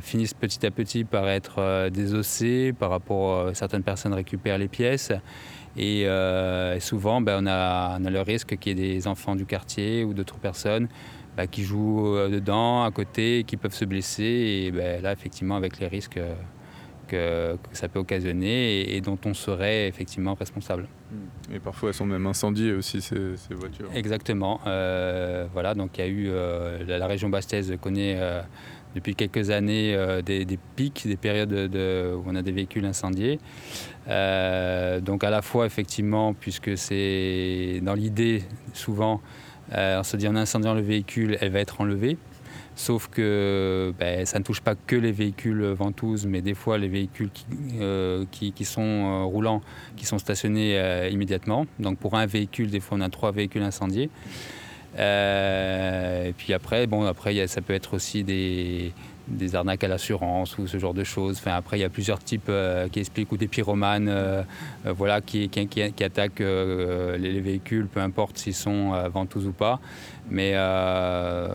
finissent 0.02 0.34
petit 0.34 0.66
à 0.66 0.70
petit 0.70 1.04
par 1.04 1.28
être 1.28 1.88
désossés 1.88 2.74
par 2.78 2.90
rapport 2.90 3.46
à 3.48 3.54
certaines 3.54 3.82
personnes 3.82 4.12
récupèrent 4.12 4.58
les 4.58 4.68
pièces. 4.68 5.12
Et, 5.78 6.06
souvent, 6.80 7.22
ben, 7.22 7.42
on, 7.42 7.46
a, 7.46 7.98
on, 7.98 8.04
a, 8.04 8.10
le 8.10 8.20
risque 8.20 8.58
qu'il 8.58 8.78
y 8.78 8.82
ait 8.82 8.94
des 8.94 9.06
enfants 9.08 9.34
du 9.34 9.46
quartier 9.46 10.04
ou 10.04 10.12
d'autres 10.12 10.36
personnes 10.36 10.88
ben, 11.38 11.46
qui 11.46 11.62
jouent 11.62 12.18
dedans, 12.28 12.84
à 12.84 12.90
côté, 12.90 13.44
qui 13.46 13.56
peuvent 13.56 13.72
se 13.72 13.86
blesser. 13.86 14.66
Et 14.66 14.70
ben, 14.72 15.02
là, 15.02 15.12
effectivement, 15.12 15.56
avec 15.56 15.78
les 15.78 15.86
risques 15.86 16.20
que, 17.06 17.56
ça 17.72 17.88
peut 17.88 17.98
occasionner 17.98 18.94
et, 18.94 19.00
dont 19.00 19.18
on 19.24 19.34
serait 19.34 19.88
effectivement 19.88 20.34
responsable. 20.34 20.88
Hmm. 21.10 21.54
Et 21.54 21.58
parfois 21.58 21.90
elles 21.90 21.94
sont 21.94 22.06
même 22.06 22.26
incendiées 22.26 22.72
aussi 22.72 23.00
ces, 23.00 23.36
voitures. 23.50 23.88
Exactement. 23.94 24.60
Euh, 24.66 25.46
voilà, 25.52 25.74
donc 25.74 25.98
il 25.98 26.00
y 26.00 26.04
a 26.04 26.08
eu 26.08 26.26
euh, 26.28 26.84
la, 26.86 27.06
région 27.06 27.28
bastaise 27.28 27.74
connaît 27.80 28.16
euh, 28.18 28.42
depuis 28.94 29.14
quelques 29.14 29.50
années 29.50 29.96
des, 30.24 30.58
pics, 30.76 31.06
des 31.06 31.16
périodes 31.16 31.50
de, 31.50 32.14
où 32.14 32.24
on 32.26 32.34
a 32.34 32.42
des 32.42 32.52
véhicules 32.52 32.84
incendiés. 32.84 33.38
donc 34.06 35.24
à 35.24 35.30
la 35.30 35.42
fois 35.42 35.66
effectivement, 35.66 36.34
puisque 36.34 36.76
c'est 36.78 37.80
dans 37.82 37.94
l'idée 37.94 38.42
souvent, 38.72 39.20
on 39.72 40.02
se 40.02 40.16
dit 40.16 40.26
en 40.28 40.36
incendiant 40.36 40.72
le 40.72 40.80
véhicule, 40.80 41.36
elle 41.40 41.50
va 41.50 41.60
être 41.60 41.80
enlevée. 41.80 42.16
Sauf 42.78 43.08
que 43.08 43.94
ben, 43.98 44.26
ça 44.26 44.38
ne 44.38 44.44
touche 44.44 44.60
pas 44.60 44.74
que 44.74 44.96
les 44.96 45.10
véhicules 45.10 45.64
ventouses, 45.64 46.26
mais 46.26 46.42
des 46.42 46.52
fois 46.52 46.76
les 46.76 46.88
véhicules 46.88 47.30
qui, 47.30 47.46
euh, 47.80 48.24
sont 48.64 48.82
euh, 48.82 49.24
roulants, 49.24 49.62
qui 49.96 50.04
sont 50.04 50.18
stationnés 50.18 50.78
euh, 50.78 51.08
immédiatement. 51.08 51.66
Donc 51.78 51.96
pour 51.98 52.16
un 52.16 52.26
véhicule, 52.26 52.70
des 52.70 52.80
fois 52.80 52.98
on 52.98 53.00
a 53.00 53.08
trois 53.08 53.32
véhicules 53.32 53.62
incendiés. 53.62 54.10
et 54.98 56.34
puis 56.36 56.52
après, 56.52 56.86
bon, 56.86 57.06
après 57.06 57.46
ça 57.46 57.62
peut 57.62 57.72
être 57.72 57.94
aussi 57.94 58.22
des, 58.22 58.92
des 59.28 59.54
arnaques 59.54 59.82
à 59.84 59.88
l'assurance 59.88 60.56
ou 60.58 60.66
ce 60.66 60.78
genre 60.78 60.94
de 60.94 61.04
choses. 61.04 61.38
Enfin, 61.38 61.54
après, 61.54 61.78
il 61.78 61.82
y 61.82 61.84
a 61.84 61.88
plusieurs 61.88 62.18
types 62.18 62.48
euh, 62.48 62.88
qui 62.88 63.00
expliquent, 63.00 63.32
ou 63.32 63.36
des 63.36 63.48
pyromanes 63.48 64.08
euh, 64.08 64.42
euh, 64.86 64.92
voilà, 64.92 65.20
qui, 65.20 65.48
qui, 65.48 65.66
qui, 65.66 66.04
attaquent 66.04 66.40
les, 66.40 67.40
véhicules, 67.40 67.86
peu 67.86 68.00
importe 68.00 68.38
s'ils 68.38 68.54
sont 68.54 68.92
ventouses 69.10 69.46
ou 69.46 69.52
pas. 69.52 69.80
Mais 70.30 70.52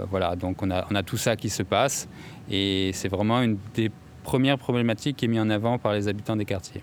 voilà, 0.10 0.36
donc 0.38 0.62
on 0.62 0.72
a, 0.72 0.86
on 0.90 0.96
a 0.96 1.04
tout 1.04 1.18
ça 1.18 1.36
qui 1.36 1.50
se 1.50 1.64
passe 1.64 2.08
et 2.50 2.92
c'est 2.94 3.10
vraiment 3.10 3.42
une 3.42 3.58
des 3.74 3.92
premières 4.24 4.58
problématiques 4.58 5.18
qui 5.18 5.26
est 5.26 5.28
mise 5.28 5.40
en 5.40 5.50
avant 5.50 5.78
par 5.78 5.94
les 5.94 6.08
habitants 6.08 6.36
des 6.36 6.46
quartiers. 6.46 6.82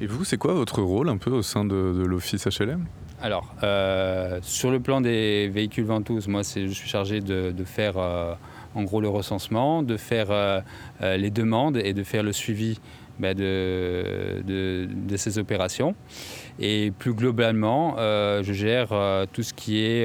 Et 0.00 0.06
vous, 0.06 0.24
c'est 0.24 0.36
quoi 0.36 0.54
votre 0.54 0.82
rôle 0.82 1.08
un 1.08 1.16
peu 1.16 1.30
au 1.30 1.42
sein 1.42 1.64
de, 1.64 2.04
l'office 2.06 2.46
HLM 2.46 2.86
alors, 3.22 3.54
sur 4.42 4.70
le 4.70 4.80
plan 4.80 5.00
des 5.00 5.48
véhicules 5.48 5.84
ventouses, 5.84 6.28
moi, 6.28 6.42
je 6.42 6.66
suis 6.66 6.88
chargé 6.88 7.20
de, 7.20 7.52
de 7.52 7.64
faire 7.64 7.96
en 8.74 8.82
gros 8.82 9.00
le 9.00 9.08
recensement, 9.08 9.82
de 9.82 9.96
faire 9.96 10.30
euh, 10.30 10.60
euh, 11.02 11.16
les 11.16 11.30
demandes 11.30 11.76
et 11.76 11.92
de 11.92 12.02
faire 12.02 12.22
le 12.22 12.32
suivi 12.32 12.78
bah, 13.18 13.34
de, 13.34 14.88
ces 15.16 15.38
opérations. 15.38 15.94
Et 16.58 16.92
plus 16.98 17.14
globalement, 17.14 17.96
euh, 17.98 18.42
je 18.42 18.52
gère 18.52 18.88
tout, 19.32 19.42
ce 19.42 19.54
qui 19.54 19.84
est, 19.84 20.04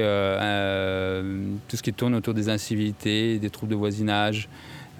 tout 1.68 1.76
ce 1.76 1.82
qui 1.82 1.92
tourne 1.92 2.14
autour 2.14 2.34
des 2.34 2.48
incivilités, 2.48 3.38
des 3.38 3.50
troubles 3.50 3.72
de 3.72 3.76
voisinage, 3.76 4.48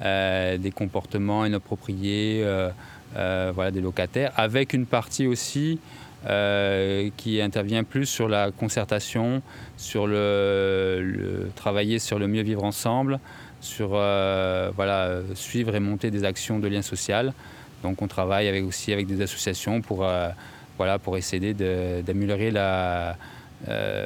des 0.01 0.73
comportements 0.75 1.45
inappropriés, 1.45 2.45
voilà, 3.15 3.71
des 3.71 3.81
locataires, 3.81 4.33
avec 4.37 4.73
une 4.73 4.87
partie 4.87 5.27
aussi 5.27 5.79
qui 7.17 7.41
intervient 7.41 7.85
plus 7.85 8.07
sur 8.07 8.29
la 8.29 8.51
concertation, 8.51 9.43
sur 9.77 10.07
le, 10.07 11.01
le, 11.03 11.51
travailler 11.57 11.99
sur 11.99 12.19
le 12.19 12.29
mieux 12.29 12.43
vivre 12.43 12.65
ensemble, 12.65 13.21
sur 13.61 13.91
voilà, 13.91 15.21
suivre 15.35 15.75
et 15.75 15.81
monter 15.81 16.11
des 16.11 16.25
actions 16.25 16.59
de 16.59 16.69
lien 16.69 16.83
social. 16.83 17.33
Donc 17.83 18.03
on 18.03 18.07
travaille 18.07 18.61
aussi 18.61 18.93
avec 18.93 19.07
des 19.07 19.23
associations 19.23 19.81
pour, 19.81 20.07
voilà, 20.77 20.99
pour 20.99 21.17
essayer 21.17 21.55
d'améliorer 21.55 22.51
la, 22.51 23.17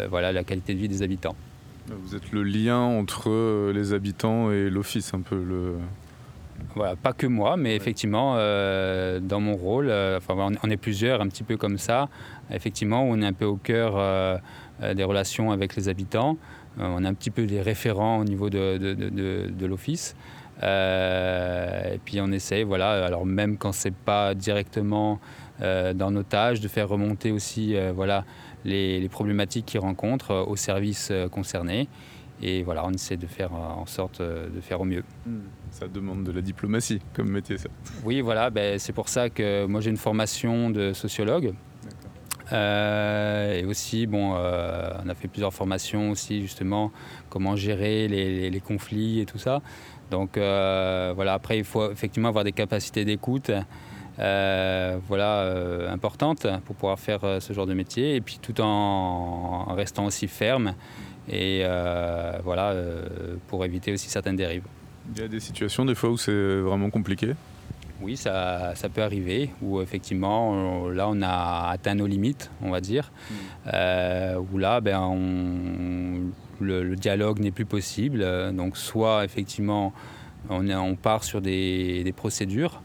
voilà, 0.08 0.32
la 0.32 0.44
qualité 0.44 0.74
de 0.74 0.78
vie 0.78 0.88
des 0.88 1.02
habitants. 1.02 1.36
Vous 1.88 2.16
êtes 2.16 2.32
le 2.32 2.44
lien 2.44 2.78
entre 2.78 3.70
les 3.72 3.92
habitants 3.92 4.50
et 4.50 4.70
l'office, 4.70 5.12
un 5.12 5.20
peu 5.20 5.36
le, 5.36 5.74
voilà, 6.74 6.96
pas 6.96 7.12
que 7.12 7.26
moi, 7.26 7.56
mais 7.56 7.76
effectivement, 7.76 8.34
euh, 8.36 9.20
dans 9.20 9.40
mon 9.40 9.54
rôle, 9.54 9.88
euh, 9.88 10.18
enfin, 10.18 10.34
on 10.62 10.70
est 10.70 10.76
plusieurs 10.76 11.20
un 11.20 11.28
petit 11.28 11.44
peu 11.44 11.56
comme 11.56 11.78
ça. 11.78 12.08
Effectivement, 12.50 13.04
on 13.04 13.20
est 13.22 13.26
un 13.26 13.32
peu 13.32 13.44
au 13.44 13.56
cœur 13.56 13.94
euh, 13.96 14.38
des 14.94 15.04
relations 15.04 15.52
avec 15.52 15.76
les 15.76 15.88
habitants. 15.88 16.36
on 16.78 17.04
est 17.04 17.08
un 17.08 17.14
petit 17.14 17.30
peu 17.30 17.46
des 17.46 17.60
référents 17.60 18.18
au 18.18 18.24
niveau 18.24 18.50
de, 18.50 18.76
de, 18.78 18.94
de, 18.94 19.50
de 19.50 19.66
l'office. 19.66 20.16
et 20.62 21.98
puis 22.04 22.20
on 22.20 22.32
essaye, 22.32 22.64
voilà, 22.64 23.04
alors 23.04 23.24
même 23.24 23.56
quand 23.56 23.72
c'est 23.72 23.94
pas 23.94 24.34
directement 24.34 25.20
dans 25.60 26.10
nos 26.10 26.24
tâches, 26.24 26.60
de 26.60 26.66
faire 26.66 26.88
remonter 26.88 27.30
aussi, 27.30 27.76
voilà, 27.94 28.24
les, 28.64 28.98
les, 28.98 29.08
problématiques 29.08 29.66
qu'ils 29.66 29.80
rencontrent 29.80 30.44
aux 30.48 30.56
services 30.56 31.12
concernés. 31.30 31.88
Et 32.46 32.62
voilà, 32.62 32.84
on 32.84 32.90
essaie 32.90 33.16
de 33.16 33.26
faire 33.26 33.54
en 33.54 33.86
sorte 33.86 34.20
de 34.20 34.60
faire 34.60 34.80
au 34.80 34.84
mieux. 34.84 35.02
Hmm. 35.26 35.40
Ça 35.70 35.88
demande 35.88 36.24
de 36.24 36.30
la 36.30 36.42
diplomatie 36.42 37.00
comme 37.14 37.30
métier, 37.30 37.56
ça. 37.56 37.70
Oui, 38.04 38.20
voilà, 38.20 38.50
ben, 38.50 38.78
c'est 38.78 38.92
pour 38.92 39.08
ça 39.08 39.30
que 39.30 39.64
moi 39.64 39.80
j'ai 39.80 39.90
une 39.90 39.96
formation 39.96 40.68
de 40.68 40.92
sociologue. 40.92 41.54
Euh, 42.52 43.60
et 43.60 43.64
aussi, 43.64 44.06
bon, 44.06 44.34
euh, 44.36 44.90
on 45.04 45.08
a 45.08 45.14
fait 45.14 45.28
plusieurs 45.28 45.54
formations 45.54 46.10
aussi, 46.10 46.42
justement, 46.42 46.92
comment 47.30 47.56
gérer 47.56 48.08
les, 48.08 48.60
conflits 48.60 49.20
et 49.20 49.26
tout 49.26 49.38
ça. 49.38 49.62
Donc 50.10 50.36
euh, 50.36 51.12
voilà, 51.16 51.34
après, 51.34 51.58
il 51.58 51.64
faut 51.64 51.90
effectivement 51.90 52.28
avoir 52.28 52.44
des 52.44 52.52
capacités 52.52 53.04
d'écoute. 53.04 53.50
voilà, 54.18 55.90
importantes 55.90 56.46
pour 56.66 56.76
pouvoir 56.76 56.98
faire 56.98 57.20
ce 57.40 57.52
genre 57.52 57.66
de 57.66 57.74
métier 57.74 58.16
et 58.16 58.20
puis 58.20 58.38
tout 58.40 58.60
en, 58.60 59.66
en 59.66 59.74
restant 59.74 60.06
aussi 60.06 60.28
ferme 60.28 60.74
et 61.28 61.64
voilà 62.44 62.74
pour 63.48 63.64
éviter 63.64 63.92
aussi 63.92 64.08
certaines 64.08 64.36
dérives. 64.36 64.64
Il 65.14 65.20
y 65.20 65.24
a 65.24 65.28
des 65.28 65.40
situations 65.40 65.84
des 65.84 65.94
fois 65.94 66.10
où 66.10 66.16
c'est 66.16 66.60
vraiment 66.60 66.88
compliqué 66.90 67.34
Oui, 68.00 68.16
ça, 68.16 68.74
ça, 68.74 68.88
peut 68.88 69.02
arriver, 69.02 69.50
où 69.60 69.80
effectivement, 69.80 70.88
là, 70.88 71.08
on 71.08 71.20
a 71.20 71.68
atteint 71.70 71.94
nos 71.94 72.06
limites, 72.06 72.50
on 72.62 72.70
va 72.70 72.80
dire, 72.80 73.12
mm. 73.30 73.34
euh, 73.74 74.40
où 74.52 74.58
là, 74.58 74.80
ben, 74.80 75.00
on, 75.00 76.30
le, 76.60 76.96
dialogue 76.96 77.40
n'est 77.40 77.50
plus 77.50 77.66
possible. 77.66 78.24
Donc, 78.54 78.76
soit 78.76 79.24
effectivement, 79.24 79.92
on, 80.50 80.94
part 80.96 81.24
sur 81.24 81.40
des, 81.40 82.12
procédures 82.16 82.82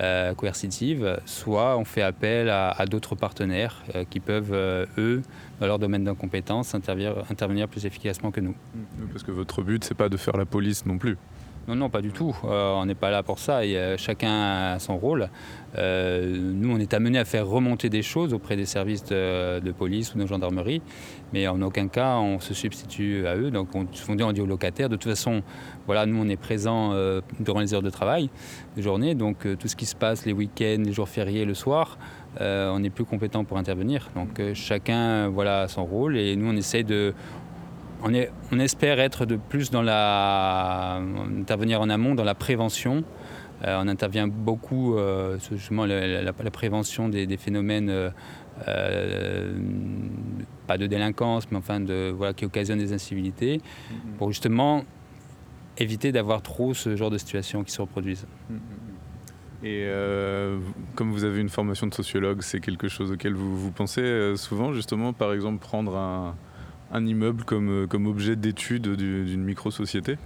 euh, 0.00 0.34
coercitives, 0.34 1.18
soit 1.24 1.76
on 1.76 1.84
fait 1.84 2.02
appel 2.02 2.48
à, 2.50 2.84
d'autres 2.86 3.14
partenaires 3.14 3.82
euh, 3.94 4.04
qui 4.08 4.20
peuvent, 4.20 4.52
eux, 4.52 5.22
dans 5.60 5.66
leur 5.66 5.78
domaine 5.78 6.04
d'incompétence, 6.04 6.74
intervenir, 6.74 7.24
intervenir 7.30 7.68
plus 7.68 7.86
efficacement 7.86 8.30
que 8.30 8.40
nous. 8.40 8.54
Parce 9.12 9.24
que 9.24 9.32
votre 9.32 9.62
but, 9.62 9.84
c'est 9.84 9.96
pas 9.96 10.08
de 10.08 10.16
faire 10.16 10.36
la 10.36 10.46
police 10.46 10.86
non 10.86 10.98
plus. 10.98 11.16
Non, 11.68 11.76
non, 11.76 11.90
pas 11.90 12.00
du 12.00 12.12
tout. 12.12 12.34
Euh, 12.44 12.72
on 12.76 12.86
n'est 12.86 12.94
pas 12.94 13.10
là 13.10 13.22
pour 13.22 13.38
ça. 13.38 13.58
Euh, 13.58 13.96
chacun 13.98 14.72
a 14.72 14.78
son 14.78 14.96
rôle. 14.96 15.28
Euh, 15.76 16.34
nous, 16.34 16.74
on 16.74 16.78
est 16.78 16.94
amené 16.94 17.18
à 17.18 17.26
faire 17.26 17.46
remonter 17.46 17.90
des 17.90 18.00
choses 18.00 18.32
auprès 18.32 18.56
des 18.56 18.64
services 18.64 19.04
de, 19.04 19.70
police 19.72 20.14
ou 20.14 20.18
de 20.18 20.24
gendarmerie, 20.24 20.80
mais 21.34 21.46
en 21.46 21.60
aucun 21.60 21.88
cas 21.88 22.16
on 22.16 22.40
se 22.40 22.54
substitue 22.54 23.26
à 23.26 23.36
eux. 23.36 23.50
Donc, 23.50 23.74
on, 23.74 23.86
on 24.08 24.32
dit 24.32 24.40
aux 24.40 24.46
locataires, 24.46 24.88
de 24.88 24.96
toute 24.96 25.10
façon, 25.10 25.42
voilà, 25.84 26.06
nous, 26.06 26.18
on 26.18 26.28
est 26.30 26.40
présents 26.40 26.94
durant 27.38 27.60
les 27.60 27.74
heures 27.74 27.82
de 27.82 27.90
travail, 27.90 28.30
de 28.74 28.80
journée. 28.80 29.14
Donc, 29.14 29.46
tout 29.58 29.68
ce 29.68 29.76
qui 29.76 29.84
se 29.84 29.94
passe 29.94 30.24
les 30.24 30.32
week-ends, 30.32 30.82
les 30.82 30.92
jours 30.94 31.08
fériés, 31.10 31.44
le 31.44 31.52
soir, 31.52 31.98
on 32.40 32.82
est 32.82 32.90
plus 32.90 33.04
compétent 33.04 33.44
pour 33.44 33.58
intervenir. 33.58 34.08
Donc, 34.14 34.40
chacun, 34.54 35.28
voilà, 35.28 35.62
a 35.62 35.68
son 35.68 35.84
rôle. 35.84 36.16
Et 36.16 36.34
nous, 36.34 36.50
on 36.50 36.56
essaye 36.56 36.84
de 36.84 37.12
on, 38.02 38.58
espère 38.60 39.00
être 39.00 39.26
de 39.26 39.36
plus 39.36 39.70
dans 39.70 39.82
la. 39.82 41.00
intervenir 41.38 41.80
en 41.80 41.88
amont, 41.88 42.14
dans 42.14 42.24
la 42.24 42.34
prévention. 42.34 43.04
Euh, 43.64 43.80
on 43.82 43.88
intervient 43.88 44.28
beaucoup, 44.28 44.96
euh, 44.96 45.36
justement, 45.50 45.84
la, 45.84 46.22
la, 46.22 46.50
prévention 46.50 47.08
des, 47.08 47.36
phénomènes, 47.36 47.90
euh, 48.68 49.58
pas 50.68 50.78
de 50.78 50.86
délinquance, 50.86 51.50
mais 51.50 51.58
enfin, 51.58 51.80
de, 51.80 52.12
voilà, 52.16 52.34
qui 52.34 52.44
occasionnent 52.44 52.78
des 52.78 52.92
incivilités, 52.92 53.56
mm-hmm. 53.58 54.16
pour 54.18 54.28
justement 54.28 54.84
éviter 55.76 56.12
d'avoir 56.12 56.42
trop 56.42 56.72
ce 56.72 56.94
genre 56.94 57.10
de 57.10 57.18
situations 57.18 57.64
qui 57.64 57.72
se 57.72 57.80
reproduisent. 57.80 58.26
Mm-hmm. 58.50 58.56
Et 59.64 59.90
comme 60.94 61.10
vous 61.10 61.24
avez 61.24 61.40
une 61.40 61.48
formation 61.48 61.88
de 61.88 61.94
sociologue, 61.94 62.42
c'est 62.42 62.60
quelque 62.60 62.86
chose 62.86 63.10
auquel 63.10 63.34
vous, 63.34 63.58
vous 63.58 63.72
pensez 63.72 64.36
souvent, 64.36 64.72
justement, 64.72 65.12
par 65.12 65.32
exemple, 65.32 65.58
prendre 65.58 65.96
un 65.96 66.36
un 66.92 67.06
immeuble 67.06 67.44
comme, 67.44 67.86
euh, 67.92 68.08
objet 68.08 68.36
d'étude 68.36 68.94
d'une 68.94 69.44
micro-société 69.44 70.16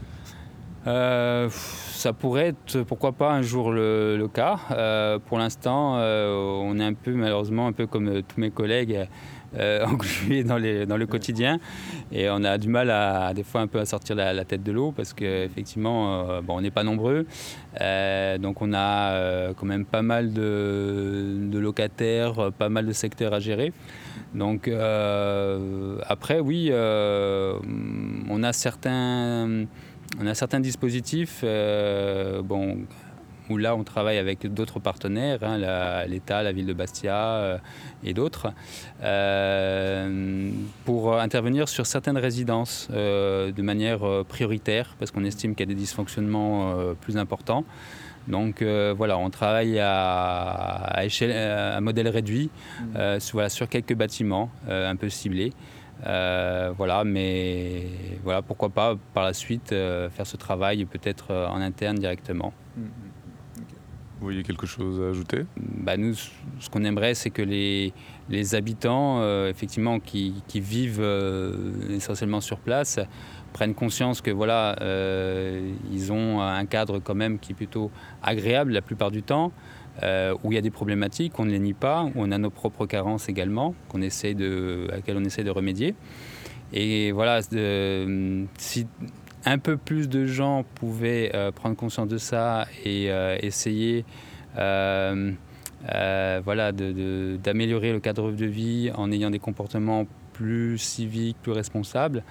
euh, 0.88 1.48
ça 1.50 2.12
pourrait 2.12 2.48
être, 2.48 2.82
pourquoi 2.82 3.12
pas, 3.12 3.30
un 3.30 3.42
jour 3.42 3.70
le, 3.70 4.26
cas. 4.34 4.58
Euh, 4.72 5.20
pour 5.20 5.38
l'instant, 5.38 5.94
on 5.94 6.80
est 6.80 6.84
un 6.84 6.94
peu, 6.94 7.12
malheureusement, 7.12 7.68
un 7.68 7.72
peu 7.72 7.86
comme 7.86 8.22
tous 8.22 8.40
mes 8.40 8.50
collègues, 8.50 9.06
englués 9.86 10.44
dans, 10.44 10.58
le 10.58 11.06
quotidien. 11.06 11.58
Et 12.10 12.28
on 12.30 12.44
a 12.44 12.58
du 12.58 12.68
mal, 12.68 12.90
à, 12.90 13.32
des 13.34 13.42
fois, 13.42 13.60
un 13.60 13.66
peu 13.66 13.78
à 13.78 13.84
sortir 13.84 14.16
la, 14.16 14.44
tête 14.44 14.62
de 14.62 14.72
l'eau 14.72 14.92
parce 14.92 15.12
qu'effectivement, 15.12 16.40
bon, 16.42 16.56
on 16.56 16.60
n'est 16.60 16.70
pas 16.70 16.84
nombreux. 16.84 17.26
donc, 18.38 18.62
on 18.62 18.72
a 18.74 19.52
quand 19.54 19.66
même 19.66 19.84
pas 19.84 20.02
mal 20.02 20.32
de, 20.32 21.36
de, 21.50 21.58
locataires, 21.58 22.52
pas 22.58 22.68
mal 22.68 22.86
de 22.86 22.92
secteurs 22.92 23.34
à 23.34 23.40
gérer. 23.40 23.72
Donc 24.34 24.68
euh, 24.68 25.98
après, 26.06 26.40
oui, 26.40 26.68
euh, 26.70 27.58
on 28.28 28.42
a 28.42 28.52
certains, 28.52 29.66
on 30.20 30.26
a 30.26 30.34
certains 30.34 30.60
dispositifs, 30.60 31.40
euh, 31.44 32.42
bon, 32.42 32.78
où 33.52 33.58
là 33.58 33.76
on 33.76 33.84
travaille 33.84 34.18
avec 34.18 34.52
d'autres 34.52 34.80
partenaires, 34.80 35.38
hein, 35.42 36.06
l'État, 36.06 36.42
la, 36.42 36.52
ville 36.52 36.66
de 36.66 36.72
Bastia 36.72 37.60
et 38.04 38.14
d'autres, 38.14 38.52
pour 40.84 41.18
intervenir 41.18 41.68
sur 41.68 41.86
certaines 41.86 42.18
résidences 42.18 42.88
de 42.90 43.62
manière 43.62 44.24
prioritaire, 44.26 44.96
parce 44.98 45.10
qu'on 45.10 45.24
estime 45.24 45.54
qu'il 45.54 45.68
y 45.68 45.70
a 45.70 45.74
des 45.74 45.80
dysfonctionnements 45.80 46.94
plus 47.00 47.16
importants. 47.16 47.64
Donc 48.28 48.62
euh, 48.62 48.94
voilà, 48.96 49.18
on 49.18 49.30
travaille 49.30 49.78
à, 49.80 51.00
échelle, 51.02 51.32
à 51.32 51.80
modèle 51.80 52.08
réduit 52.08 52.50
mmh. 52.50 52.96
euh, 52.96 53.20
sur, 53.20 53.50
sur, 53.50 53.68
quelques 53.68 53.94
bâtiments 53.94 54.50
euh, 54.68 54.90
un 54.90 54.96
peu 54.96 55.08
ciblés. 55.08 55.52
voilà, 56.04 57.04
mais 57.04 57.86
voilà, 58.22 58.42
pourquoi 58.42 58.68
pas 58.68 58.96
par 59.14 59.24
la 59.24 59.32
suite 59.32 59.70
faire 59.70 60.26
ce 60.26 60.36
travail 60.36 60.84
peut-être 60.84 61.32
en 61.32 61.60
interne 61.60 61.98
directement. 61.98 62.52
Mmh. 62.76 62.82
Vous 64.22 64.28
voyez 64.28 64.44
quelque 64.44 64.66
chose 64.66 65.02
à 65.02 65.08
ajouter? 65.08 65.46
Bah 65.56 65.96
Nous, 65.96 66.14
ce 66.14 66.70
qu'on 66.70 66.84
aimerait, 66.84 67.14
c'est 67.14 67.30
que 67.30 67.42
les, 67.42 67.92
les 68.28 68.54
habitants, 68.54 69.20
effectivement, 69.48 69.98
qui, 69.98 70.44
qui 70.46 70.60
vivent 70.60 71.04
essentiellement 71.90 72.40
sur 72.40 72.58
place, 72.58 73.00
prennent 73.52 73.74
conscience 73.74 74.20
que 74.20 74.30
voilà, 74.30 74.76
euh, 74.80 75.72
ils 75.92 76.12
ont 76.12 76.40
un 76.40 76.66
cadre 76.66 76.98
quand 76.98 77.14
même 77.14 77.38
qui 77.38 77.52
est 77.52 77.54
plutôt 77.54 77.90
agréable 78.22 78.72
la 78.72 78.82
plupart 78.82 79.10
du 79.10 79.22
temps, 79.22 79.52
euh, 80.02 80.34
où 80.42 80.52
il 80.52 80.54
y 80.54 80.58
a 80.58 80.62
des 80.62 80.70
problématiques, 80.70 81.38
on 81.38 81.44
ne 81.44 81.50
les 81.50 81.58
nie 81.58 81.74
pas, 81.74 82.04
où 82.04 82.12
on 82.14 82.30
a 82.32 82.38
nos 82.38 82.50
propres 82.50 82.86
carences 82.86 83.28
également, 83.28 83.74
qu'on 83.88 84.02
essaie 84.02 84.34
de, 84.34 84.86
à 84.90 84.96
laquelle 84.96 85.16
on 85.16 85.24
essaie 85.24 85.44
de 85.44 85.50
remédier. 85.50 85.94
Et 86.72 87.12
voilà, 87.12 87.42
si 87.42 88.86
un 89.44 89.58
peu 89.58 89.76
plus 89.76 90.08
de 90.08 90.26
gens 90.26 90.64
pouvaient 90.74 91.32
euh, 91.34 91.50
prendre 91.50 91.76
conscience 91.76 92.08
de 92.08 92.18
ça 92.18 92.66
et 92.84 93.10
essayer 93.40 94.04
voilà, 94.54 95.12
d'améliorer 96.72 97.92
le 97.92 98.00
cadre 98.00 98.32
de 98.32 98.46
vie 98.46 98.90
en 98.94 99.12
ayant 99.12 99.30
des 99.30 99.38
comportements 99.38 100.06
plus 100.32 100.78
civiques, 100.78 101.36
plus 101.42 101.52
responsables, 101.52 102.24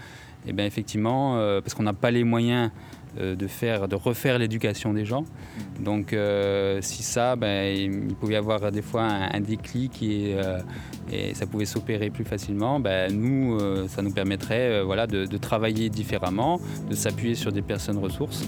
et 0.45 0.49
eh 0.49 0.53
bien 0.53 0.65
effectivement, 0.65 1.37
euh, 1.37 1.61
parce 1.61 1.75
qu'on 1.75 1.83
n'a 1.83 1.93
pas 1.93 2.09
les 2.09 2.23
moyens 2.23 2.71
euh, 2.71 2.75
de, 3.17 3.47
faire, 3.47 3.87
de 3.87 3.95
refaire 3.95 4.39
l'éducation 4.39 4.93
des 4.93 5.05
gens. 5.05 5.25
Donc 5.79 6.13
euh, 6.13 6.79
si 6.81 7.03
ça, 7.03 7.35
ben, 7.35 7.75
il 7.75 8.15
pouvait 8.15 8.33
y 8.33 8.37
avoir 8.37 8.71
des 8.71 8.81
fois 8.81 9.03
un, 9.03 9.39
déclic 9.41 10.01
et, 10.03 10.37
et, 11.11 11.33
ça 11.33 11.45
pouvait 11.45 11.65
s'opérer 11.65 12.09
plus 12.09 12.23
facilement, 12.23 12.79
ben, 12.79 13.11
nous, 13.11 13.59
ça 13.87 14.01
nous 14.01 14.11
permettrait 14.11 14.83
voilà, 14.83 15.07
de, 15.07 15.25
travailler 15.37 15.89
différemment, 15.89 16.59
de 16.89 16.95
s'appuyer 16.95 17.35
sur 17.35 17.51
des 17.51 17.61
personnes 17.61 17.97
ressources 17.97 18.47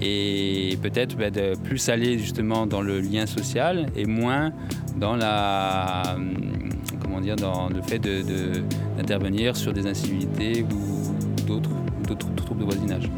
et 0.00 0.78
peut-être 0.82 1.16
ben, 1.16 1.32
de 1.32 1.54
plus 1.56 1.88
aller 1.88 2.18
justement 2.18 2.66
dans 2.66 2.82
le 2.82 3.00
lien 3.00 3.26
social 3.26 3.86
et 3.96 4.04
moins 4.04 4.52
dans 4.96 5.16
la 5.16 6.16
comment 7.02 7.20
dire 7.20 7.36
dans 7.36 7.68
le 7.68 7.82
fait 7.82 7.98
d'intervenir 7.98 9.56
sur 9.56 9.72
des 9.72 9.86
incivilités 9.86 10.64
ou 10.64 11.46
d'autres 11.46 11.70
troubles 12.14 12.60
de 12.60 12.64
voisinage. 12.64 13.10